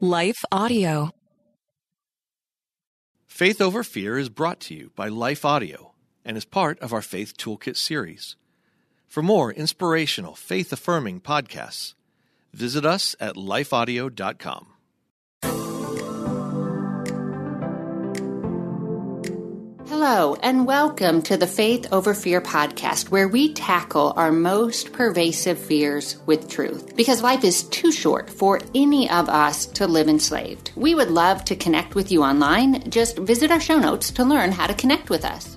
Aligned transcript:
Life 0.00 0.44
Audio. 0.52 1.10
Faith 3.26 3.62
Over 3.62 3.82
Fear 3.82 4.18
is 4.18 4.28
brought 4.28 4.60
to 4.60 4.74
you 4.74 4.90
by 4.94 5.08
Life 5.08 5.42
Audio 5.42 5.94
and 6.22 6.36
is 6.36 6.44
part 6.44 6.78
of 6.80 6.92
our 6.92 7.00
Faith 7.00 7.34
Toolkit 7.38 7.78
series. 7.78 8.36
For 9.06 9.22
more 9.22 9.50
inspirational, 9.50 10.34
faith 10.34 10.70
affirming 10.70 11.22
podcasts, 11.22 11.94
visit 12.52 12.84
us 12.84 13.16
at 13.20 13.36
lifeaudio.com. 13.36 14.66
Hello, 19.98 20.36
and 20.42 20.66
welcome 20.66 21.22
to 21.22 21.38
the 21.38 21.46
Faith 21.46 21.86
Over 21.90 22.12
Fear 22.12 22.42
podcast, 22.42 23.08
where 23.08 23.28
we 23.28 23.54
tackle 23.54 24.12
our 24.14 24.30
most 24.30 24.92
pervasive 24.92 25.58
fears 25.58 26.18
with 26.26 26.50
truth. 26.50 26.94
Because 26.94 27.22
life 27.22 27.44
is 27.44 27.62
too 27.62 27.90
short 27.90 28.28
for 28.28 28.60
any 28.74 29.08
of 29.08 29.30
us 29.30 29.64
to 29.64 29.86
live 29.86 30.06
enslaved. 30.06 30.70
We 30.76 30.94
would 30.94 31.10
love 31.10 31.46
to 31.46 31.56
connect 31.56 31.94
with 31.94 32.12
you 32.12 32.22
online. 32.22 32.90
Just 32.90 33.16
visit 33.16 33.50
our 33.50 33.58
show 33.58 33.78
notes 33.78 34.10
to 34.10 34.24
learn 34.24 34.52
how 34.52 34.66
to 34.66 34.74
connect 34.74 35.08
with 35.08 35.24
us. 35.24 35.56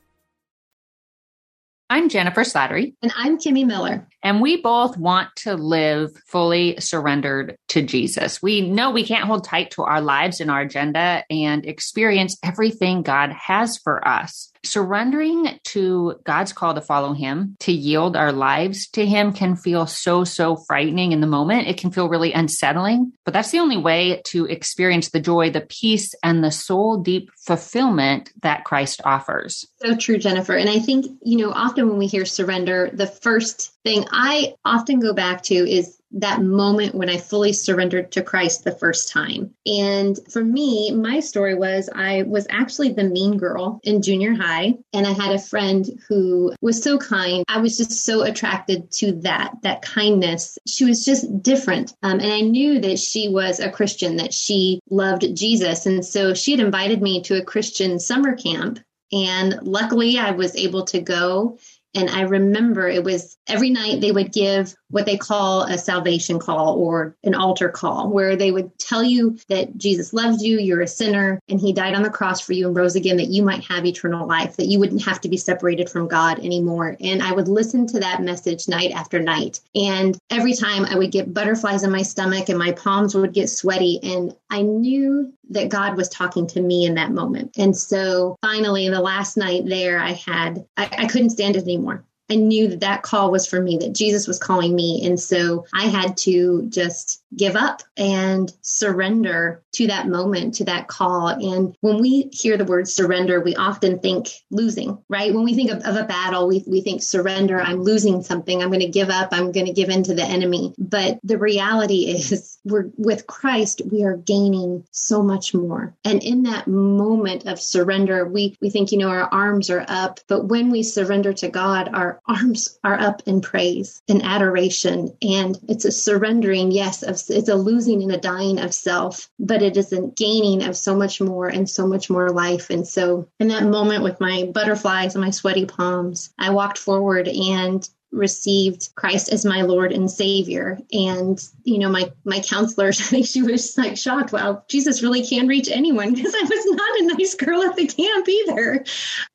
I'm 1.91 2.07
Jennifer 2.07 2.43
Slattery. 2.43 2.93
And 3.01 3.11
I'm 3.17 3.37
Kimmy 3.37 3.65
Miller. 3.65 4.07
And 4.23 4.39
we 4.39 4.61
both 4.61 4.97
want 4.97 5.27
to 5.37 5.55
live 5.55 6.11
fully 6.25 6.79
surrendered 6.79 7.57
to 7.67 7.81
Jesus. 7.81 8.41
We 8.41 8.61
know 8.61 8.91
we 8.91 9.05
can't 9.05 9.25
hold 9.25 9.43
tight 9.43 9.71
to 9.71 9.83
our 9.83 9.99
lives 9.99 10.39
and 10.39 10.49
our 10.49 10.61
agenda 10.61 11.25
and 11.29 11.65
experience 11.65 12.37
everything 12.43 13.01
God 13.01 13.33
has 13.33 13.77
for 13.77 14.07
us. 14.07 14.50
Surrendering 14.63 15.59
to 15.65 16.15
God's 16.23 16.53
call 16.53 16.73
to 16.73 16.81
follow 16.81 17.13
Him, 17.13 17.55
to 17.61 17.71
yield 17.71 18.15
our 18.15 18.31
lives 18.31 18.87
to 18.89 19.05
Him 19.05 19.33
can 19.33 19.55
feel 19.55 19.87
so, 19.87 20.23
so 20.23 20.55
frightening 20.55 21.11
in 21.11 21.21
the 21.21 21.27
moment. 21.27 21.67
It 21.67 21.77
can 21.77 21.91
feel 21.91 22.09
really 22.09 22.33
unsettling, 22.33 23.13
but 23.25 23.33
that's 23.33 23.51
the 23.51 23.59
only 23.59 23.77
way 23.77 24.21
to 24.25 24.45
experience 24.45 25.09
the 25.09 25.19
joy, 25.19 25.49
the 25.49 25.61
peace, 25.61 26.13
and 26.23 26.43
the 26.43 26.51
soul 26.51 26.97
deep 26.97 27.31
fulfillment 27.45 28.31
that 28.41 28.63
Christ 28.63 29.01
offers. 29.03 29.65
So 29.77 29.95
true, 29.95 30.17
Jennifer. 30.17 30.55
And 30.55 30.69
I 30.69 30.79
think, 30.79 31.05
you 31.23 31.37
know, 31.37 31.51
often 31.51 31.89
when 31.89 31.97
we 31.97 32.07
hear 32.07 32.25
surrender, 32.25 32.89
the 32.93 33.07
first 33.07 33.73
thing 33.83 34.05
I 34.11 34.55
often 34.63 34.99
go 34.99 35.13
back 35.13 35.43
to 35.43 35.55
is 35.55 36.00
that 36.13 36.41
moment 36.41 36.95
when 36.95 37.09
I 37.09 37.17
fully 37.17 37.53
surrendered 37.53 38.11
to 38.11 38.21
Christ 38.21 38.63
the 38.63 38.75
first 38.75 39.09
time. 39.09 39.53
And 39.65 40.19
for 40.31 40.43
me, 40.43 40.91
my 40.91 41.19
story 41.19 41.55
was 41.55 41.89
I 41.93 42.23
was 42.23 42.47
actually 42.49 42.89
the 42.89 43.03
mean 43.03 43.37
girl 43.37 43.79
in 43.83 44.01
junior 44.01 44.33
high. 44.33 44.75
And 44.93 45.07
I 45.07 45.11
had 45.11 45.33
a 45.33 45.39
friend 45.39 45.87
who 46.07 46.53
was 46.61 46.81
so 46.81 46.97
kind. 46.97 47.45
I 47.47 47.59
was 47.59 47.77
just 47.77 48.03
so 48.03 48.23
attracted 48.23 48.91
to 48.93 49.13
that, 49.21 49.53
that 49.63 49.81
kindness. 49.81 50.57
She 50.67 50.85
was 50.85 51.05
just 51.05 51.41
different. 51.41 51.93
Um, 52.03 52.19
and 52.19 52.31
I 52.31 52.41
knew 52.41 52.79
that 52.79 52.99
she 52.99 53.29
was 53.29 53.59
a 53.59 53.71
Christian, 53.71 54.17
that 54.17 54.33
she 54.33 54.79
loved 54.89 55.35
Jesus. 55.35 55.85
And 55.85 56.05
so 56.05 56.33
she 56.33 56.51
had 56.51 56.59
invited 56.59 57.01
me 57.01 57.21
to 57.23 57.39
a 57.39 57.45
Christian 57.45 57.99
summer 57.99 58.35
camp. 58.35 58.79
And 59.13 59.59
luckily, 59.63 60.17
I 60.17 60.31
was 60.31 60.55
able 60.55 60.85
to 60.85 61.01
go 61.01 61.57
and 61.93 62.09
I 62.09 62.21
remember 62.21 62.87
it 62.87 63.03
was 63.03 63.37
every 63.47 63.69
night 63.69 63.99
they 63.99 64.11
would 64.11 64.31
give 64.31 64.73
what 64.91 65.05
they 65.05 65.17
call 65.17 65.63
a 65.63 65.77
salvation 65.77 66.39
call 66.39 66.77
or 66.77 67.15
an 67.23 67.33
altar 67.33 67.69
call, 67.69 68.09
where 68.09 68.35
they 68.35 68.51
would 68.51 68.77
tell 68.77 69.03
you 69.03 69.37
that 69.49 69.77
Jesus 69.77 70.13
loves 70.13 70.43
you, 70.43 70.59
you're 70.59 70.81
a 70.81 70.87
sinner, 70.87 71.39
and 71.49 71.59
he 71.59 71.73
died 71.73 71.95
on 71.95 72.03
the 72.03 72.09
cross 72.09 72.41
for 72.41 72.53
you 72.53 72.67
and 72.67 72.75
rose 72.75 72.95
again 72.95 73.17
that 73.17 73.29
you 73.29 73.43
might 73.43 73.63
have 73.63 73.85
eternal 73.85 74.27
life, 74.27 74.57
that 74.57 74.67
you 74.67 74.79
wouldn't 74.79 75.03
have 75.03 75.21
to 75.21 75.29
be 75.29 75.37
separated 75.37 75.89
from 75.89 76.07
God 76.07 76.39
anymore. 76.39 76.97
And 76.99 77.21
I 77.21 77.31
would 77.31 77.47
listen 77.47 77.87
to 77.87 77.99
that 77.99 78.21
message 78.21 78.67
night 78.67 78.91
after 78.91 79.19
night. 79.19 79.59
And 79.75 80.17
every 80.29 80.53
time 80.53 80.85
I 80.85 80.97
would 80.97 81.11
get 81.11 81.33
butterflies 81.33 81.83
in 81.83 81.91
my 81.91 82.01
stomach 82.01 82.49
and 82.49 82.59
my 82.59 82.71
palms 82.71 83.15
would 83.15 83.33
get 83.33 83.49
sweaty. 83.49 83.99
And 84.03 84.35
I 84.49 84.61
knew 84.61 85.33
that 85.49 85.69
God 85.69 85.97
was 85.97 86.09
talking 86.09 86.47
to 86.47 86.61
me 86.61 86.85
in 86.85 86.95
that 86.95 87.11
moment. 87.11 87.51
And 87.57 87.75
so 87.75 88.37
finally, 88.41 88.89
the 88.89 89.01
last 89.01 89.37
night 89.37 89.65
there, 89.65 89.99
I 89.99 90.11
had, 90.11 90.65
I, 90.77 90.89
I 90.99 91.05
couldn't 91.07 91.31
stand 91.31 91.55
it 91.55 91.63
anymore. 91.63 92.05
I 92.31 92.35
knew 92.35 92.69
that 92.69 92.79
that 92.79 93.03
call 93.03 93.29
was 93.29 93.45
for 93.45 93.61
me, 93.61 93.75
that 93.77 93.93
Jesus 93.93 94.25
was 94.25 94.39
calling 94.39 94.73
me. 94.73 95.05
And 95.05 95.19
so 95.19 95.65
I 95.73 95.87
had 95.87 96.15
to 96.19 96.65
just 96.69 97.20
give 97.35 97.55
up 97.55 97.81
and 97.97 98.51
surrender 98.61 99.63
to 99.73 99.87
that 99.87 100.07
moment, 100.07 100.55
to 100.55 100.65
that 100.65 100.87
call. 100.87 101.29
And 101.29 101.75
when 101.81 101.99
we 102.01 102.29
hear 102.33 102.57
the 102.57 102.65
word 102.65 102.87
surrender, 102.87 103.39
we 103.39 103.55
often 103.55 103.99
think 103.99 104.27
losing, 104.49 104.97
right? 105.07 105.33
When 105.33 105.43
we 105.43 105.53
think 105.53 105.71
of, 105.71 105.81
of 105.83 105.95
a 105.95 106.03
battle, 106.03 106.47
we, 106.47 106.63
we 106.67 106.81
think 106.81 107.01
surrender, 107.01 107.61
I'm 107.61 107.83
losing 107.83 108.21
something, 108.21 108.61
I'm 108.61 108.69
going 108.69 108.81
to 108.81 108.87
give 108.87 109.09
up, 109.09 109.29
I'm 109.31 109.51
going 109.51 109.65
to 109.65 109.73
give 109.73 109.89
in 109.89 110.03
to 110.03 110.13
the 110.13 110.23
enemy. 110.23 110.73
But 110.77 111.19
the 111.23 111.37
reality 111.37 112.05
is, 112.09 112.57
we're 112.65 112.89
with 112.97 113.27
Christ, 113.27 113.81
we 113.91 114.03
are 114.03 114.17
gaining 114.17 114.85
so 114.91 115.23
much 115.23 115.53
more. 115.53 115.95
And 116.03 116.21
in 116.21 116.43
that 116.43 116.67
moment 116.67 117.47
of 117.47 117.59
surrender, 117.59 118.27
we, 118.27 118.55
we 118.61 118.69
think, 118.69 118.91
you 118.91 118.97
know, 118.97 119.09
our 119.09 119.29
arms 119.31 119.69
are 119.69 119.85
up. 119.87 120.19
But 120.27 120.45
when 120.45 120.69
we 120.69 120.83
surrender 120.83 121.33
to 121.33 121.49
God, 121.49 121.89
our 121.93 122.21
arms 122.27 122.77
are 122.83 122.99
up 122.99 123.21
in 123.25 123.41
praise 123.41 124.01
and 124.09 124.21
adoration. 124.23 125.15
And 125.21 125.57
it's 125.69 125.85
a 125.85 125.91
surrendering, 125.91 126.71
yes, 126.71 127.03
of 127.03 127.20
it's 127.29 127.49
a 127.49 127.55
losing 127.55 128.01
and 128.01 128.11
a 128.11 128.17
dying 128.17 128.59
of 128.59 128.73
self, 128.73 129.29
but 129.39 129.61
it 129.61 129.77
is 129.77 129.93
a 129.93 130.07
gaining 130.07 130.63
of 130.63 130.75
so 130.75 130.95
much 130.95 131.21
more 131.21 131.47
and 131.47 131.69
so 131.69 131.87
much 131.87 132.09
more 132.09 132.29
life. 132.29 132.69
And 132.69 132.87
so 132.87 133.27
in 133.39 133.49
that 133.49 133.63
moment 133.63 134.03
with 134.03 134.19
my 134.19 134.49
butterflies 134.53 135.15
and 135.15 135.23
my 135.23 135.31
sweaty 135.31 135.65
palms, 135.65 136.33
I 136.39 136.51
walked 136.51 136.77
forward 136.77 137.27
and 137.27 137.87
received 138.11 138.93
Christ 138.95 139.29
as 139.29 139.45
my 139.45 139.61
Lord 139.61 139.91
and 139.91 140.09
Savior. 140.09 140.77
And, 140.91 141.41
you 141.63 141.79
know, 141.79 141.89
my 141.89 142.11
my 142.23 142.39
counselor, 142.39 142.87
I 142.89 142.91
think 142.91 143.25
she 143.25 143.41
was 143.41 143.77
like 143.77 143.97
shocked. 143.97 144.31
Wow, 144.31 144.63
Jesus 144.67 145.01
really 145.01 145.25
can 145.25 145.47
reach 145.47 145.69
anyone 145.69 146.13
because 146.15 146.33
I 146.35 146.43
was 146.43 146.65
not 146.65 146.99
a 146.99 147.17
nice 147.17 147.35
girl 147.35 147.63
at 147.63 147.75
the 147.75 147.87
camp 147.87 148.27
either. 148.27 148.85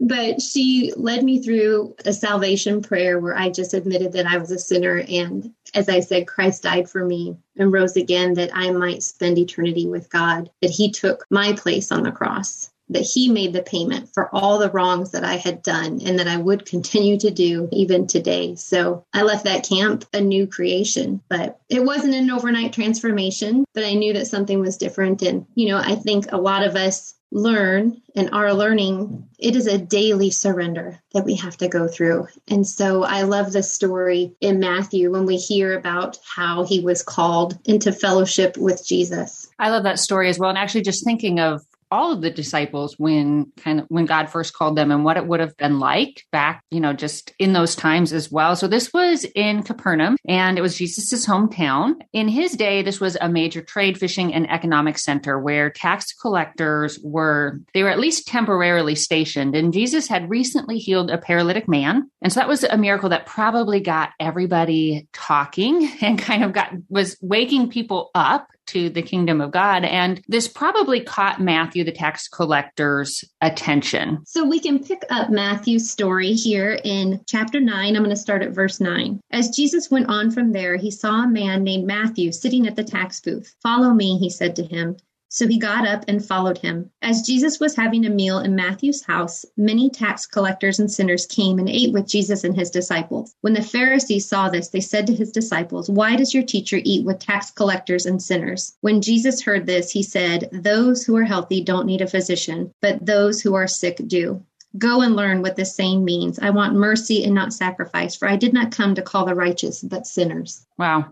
But 0.00 0.40
she 0.40 0.93
led 0.96 1.25
me 1.25 1.43
through 1.43 1.96
a 2.05 2.12
salvation 2.12 2.82
prayer 2.82 3.19
where 3.19 3.37
I 3.37 3.50
just 3.50 3.75
admitted 3.75 4.12
that 4.12 4.26
I 4.26 4.38
was 4.38 4.50
a 4.50 4.58
sinner. 4.58 5.02
And 5.08 5.52
as 5.75 5.88
I 5.88 6.00
said, 6.00 6.26
Christ 6.26 6.62
died 6.62 6.88
for 6.88 7.05
me 7.05 7.37
and 7.56 7.73
rose 7.73 7.96
again 7.96 8.34
that 8.34 8.50
I 8.55 8.70
might 8.70 9.02
spend 9.02 9.38
eternity 9.38 9.87
with 9.87 10.11
God, 10.11 10.50
that 10.61 10.70
he 10.70 10.90
took 10.90 11.26
my 11.31 11.52
place 11.55 11.90
on 11.90 12.02
the 12.02 12.12
cross 12.12 12.70
that 12.88 13.03
he 13.03 13.29
made 13.29 13.53
the 13.53 13.62
payment 13.62 14.12
for 14.15 14.29
all 14.35 14.59
the 14.59 14.71
wrongs 14.71 15.12
that 15.12 15.25
I 15.25 15.37
had 15.37 15.62
done 15.62 16.00
and 16.05 16.19
that 16.19 16.29
I 16.29 16.37
would 16.37 16.67
continue 16.67 17.19
to 17.19 17.31
do 17.31 17.69
even 17.73 18.06
today. 18.06 18.55
So 18.55 19.05
I 19.12 19.23
left 19.23 19.44
that 19.44 19.69
camp 19.69 20.05
a 20.12 20.21
new 20.21 20.47
creation, 20.47 21.21
but 21.29 21.59
it 21.69 21.85
wasn't 21.85 22.15
an 22.15 22.31
overnight 22.31 22.73
transformation, 22.73 23.65
but 23.75 23.85
I 23.85 23.94
knew 23.94 24.12
that 24.15 24.27
something 24.27 24.61
was 24.61 24.77
different. 24.77 25.23
And, 25.23 25.47
you 25.55 25.69
know, 25.69 25.79
I 25.79 25.97
think 25.97 26.31
a 26.31 26.38
lot 26.38 26.65
of 26.65 26.77
us 26.77 27.15
learn 27.33 28.00
and 28.15 28.31
are 28.33 28.55
learning, 28.55 29.29
it 29.38 29.56
is 29.56 29.67
a 29.67 29.79
daily 29.79 30.31
surrender 30.31 31.00
that 31.12 31.25
we 31.25 31.35
have 31.35 31.56
to 31.56 31.69
go 31.69 31.88
through. 31.88 32.29
And 32.49 32.67
so 32.67 33.03
I 33.03 33.23
love 33.23 33.53
the 33.53 33.62
story 33.62 34.35
in 34.41 34.61
Matthew 34.61 35.11
when 35.11 35.27
we 35.27 35.37
hear 35.37 35.77
about 35.77 36.19
how 36.25 36.65
he 36.65 36.81
was 36.81 37.03
called 37.03 37.59
into 37.65 37.93
fellowship 37.93 38.56
with 38.56 38.87
Jesus. 38.87 39.49
I 39.59 39.71
love 39.71 39.83
that 39.83 39.99
story 39.99 40.29
as 40.29 40.38
well. 40.38 40.50
And 40.50 40.59
actually, 40.59 40.83
just 40.83 41.05
thinking 41.05 41.41
of 41.41 41.67
all 41.91 42.12
of 42.12 42.21
the 42.21 42.31
disciples 42.31 42.94
when 42.99 43.53
kind 43.56 43.81
of 43.81 43.87
when 43.88 44.06
God 44.06 44.31
first 44.31 44.55
called 44.55 44.77
them 44.77 44.91
and 44.91 45.05
what 45.05 45.17
it 45.17 45.27
would 45.27 45.41
have 45.41 45.56
been 45.56 45.79
like 45.79 46.25
back, 46.33 46.62
you 46.71 46.81
know, 46.81 46.93
just 46.93 47.33
in 47.38 47.53
those 47.53 47.77
times 47.77 48.12
as 48.12 48.31
well. 48.31 48.56
So 48.56 48.69
this 48.69 48.93
was 48.93 49.25
in 49.35 49.62
Capernaum 49.62 50.17
and 50.27 50.59
it 50.59 50.62
was 50.62 50.77
Jesus's 50.77 51.27
hometown. 51.27 51.94
In 52.12 52.29
his 52.29 52.53
day, 52.53 52.83
this 52.83 53.00
was 53.00 53.17
a 53.21 53.29
major 53.29 53.62
trade, 53.62 53.99
fishing, 53.99 54.35
and 54.35 54.50
economic 54.50 54.99
center 54.99 55.38
where 55.38 55.71
tax 55.71 56.12
collectors 56.12 56.99
were, 57.03 57.61
they 57.75 57.83
were 57.83 57.91
at 57.91 58.00
least 58.00 58.27
temporarily 58.27 58.94
stationed. 58.94 59.55
And 59.55 59.73
Jesus 59.73 60.09
had 60.09 60.29
recently 60.29 60.79
healed 60.79 61.11
a 61.11 61.19
paralytic 61.19 61.69
man. 61.69 62.11
And 62.23 62.33
so 62.33 62.41
that 62.41 62.49
was 62.49 62.65
a 62.65 62.77
miracle 62.77 63.11
that 63.11 63.27
probably 63.27 63.81
got 63.81 64.11
everybody 64.19 65.09
talking 65.12 65.91
and 66.00 66.19
kind 66.19 66.43
of 66.43 66.53
got, 66.53 66.73
was 66.88 67.17
waking 67.21 67.71
people 67.71 68.11
up 68.15 68.49
to 68.66 68.90
the 68.90 69.02
kingdom 69.02 69.40
of 69.40 69.50
God. 69.50 69.84
And 69.84 70.22
this 70.28 70.48
probably 70.48 71.00
caught 71.00 71.40
Matthew, 71.40 71.84
the 71.84 71.92
tax 71.92 72.28
collector's 72.28 73.24
attention. 73.40 74.22
So 74.26 74.44
we 74.44 74.60
can 74.60 74.82
pick 74.82 75.02
up 75.10 75.30
Matthew's 75.30 75.90
story 75.90 76.32
here 76.32 76.78
in 76.84 77.20
chapter 77.26 77.60
9. 77.60 77.96
I'm 77.96 78.02
going 78.02 78.10
to 78.10 78.16
start 78.16 78.42
at 78.42 78.50
verse 78.50 78.80
9. 78.80 79.20
As 79.30 79.50
Jesus 79.50 79.90
went 79.90 80.08
on 80.08 80.30
from 80.30 80.52
there, 80.52 80.76
he 80.76 80.90
saw 80.90 81.24
a 81.24 81.28
man 81.28 81.62
named 81.62 81.86
Matthew 81.86 82.32
sitting 82.32 82.66
at 82.66 82.76
the 82.76 82.84
tax 82.84 83.20
booth. 83.20 83.54
Follow 83.62 83.92
me, 83.92 84.18
he 84.18 84.30
said 84.30 84.56
to 84.56 84.64
him. 84.64 84.96
So 85.28 85.46
he 85.49 85.58
got 85.58 85.87
up 85.87 86.05
and 86.08 86.25
followed 86.25 86.58
him. 86.58 86.90
As 87.02 87.23
Jesus 87.23 87.58
was 87.58 87.76
having 87.76 88.06
a 88.06 88.11
meal 88.11 88.38
in 88.38 88.55
Matthew's 88.55 89.05
house, 89.05 89.44
many 89.56 89.90
tax 89.90 90.25
collectors 90.25 90.78
and 90.78 90.90
sinners 90.90 91.26
came 91.26 91.58
and 91.58 91.69
ate 91.69 91.93
with 91.93 92.08
Jesus 92.08 92.44
and 92.44 92.56
his 92.56 92.70
disciples. 92.70 93.34
When 93.40 93.52
the 93.52 93.62
Pharisees 93.62 94.28
saw 94.28 94.49
this, 94.49 94.69
they 94.69 94.81
said 94.81 95.06
to 95.08 95.14
his 95.14 95.32
disciples, 95.32 95.90
Why 95.90 96.17
does 96.17 96.32
your 96.32 96.44
teacher 96.44 96.81
eat 96.84 97.05
with 97.05 97.19
tax 97.19 97.50
collectors 97.50 98.06
and 98.06 98.23
sinners? 98.23 98.76
When 98.81 99.02
Jesus 99.02 99.43
heard 99.43 99.67
this, 99.67 99.90
he 99.90 100.02
said, 100.02 100.49
Those 100.52 101.05
who 101.05 101.17
are 101.17 101.25
healthy 101.25 101.61
don't 101.61 101.87
need 101.87 102.00
a 102.00 102.06
physician, 102.06 102.73
but 102.81 103.05
those 103.05 103.43
who 103.43 103.55
are 103.55 103.69
sick 103.69 104.00
do. 104.06 104.43
Go 104.78 105.00
and 105.00 105.16
learn 105.16 105.42
what 105.42 105.56
this 105.56 105.74
saying 105.74 106.04
means. 106.04 106.38
I 106.38 106.50
want 106.50 106.74
mercy 106.74 107.24
and 107.24 107.34
not 107.34 107.52
sacrifice, 107.52 108.14
for 108.14 108.28
I 108.28 108.36
did 108.36 108.52
not 108.52 108.72
come 108.72 108.94
to 108.94 109.02
call 109.02 109.24
the 109.24 109.34
righteous, 109.34 109.80
but 109.80 110.06
sinners. 110.06 110.66
Wow. 110.78 111.06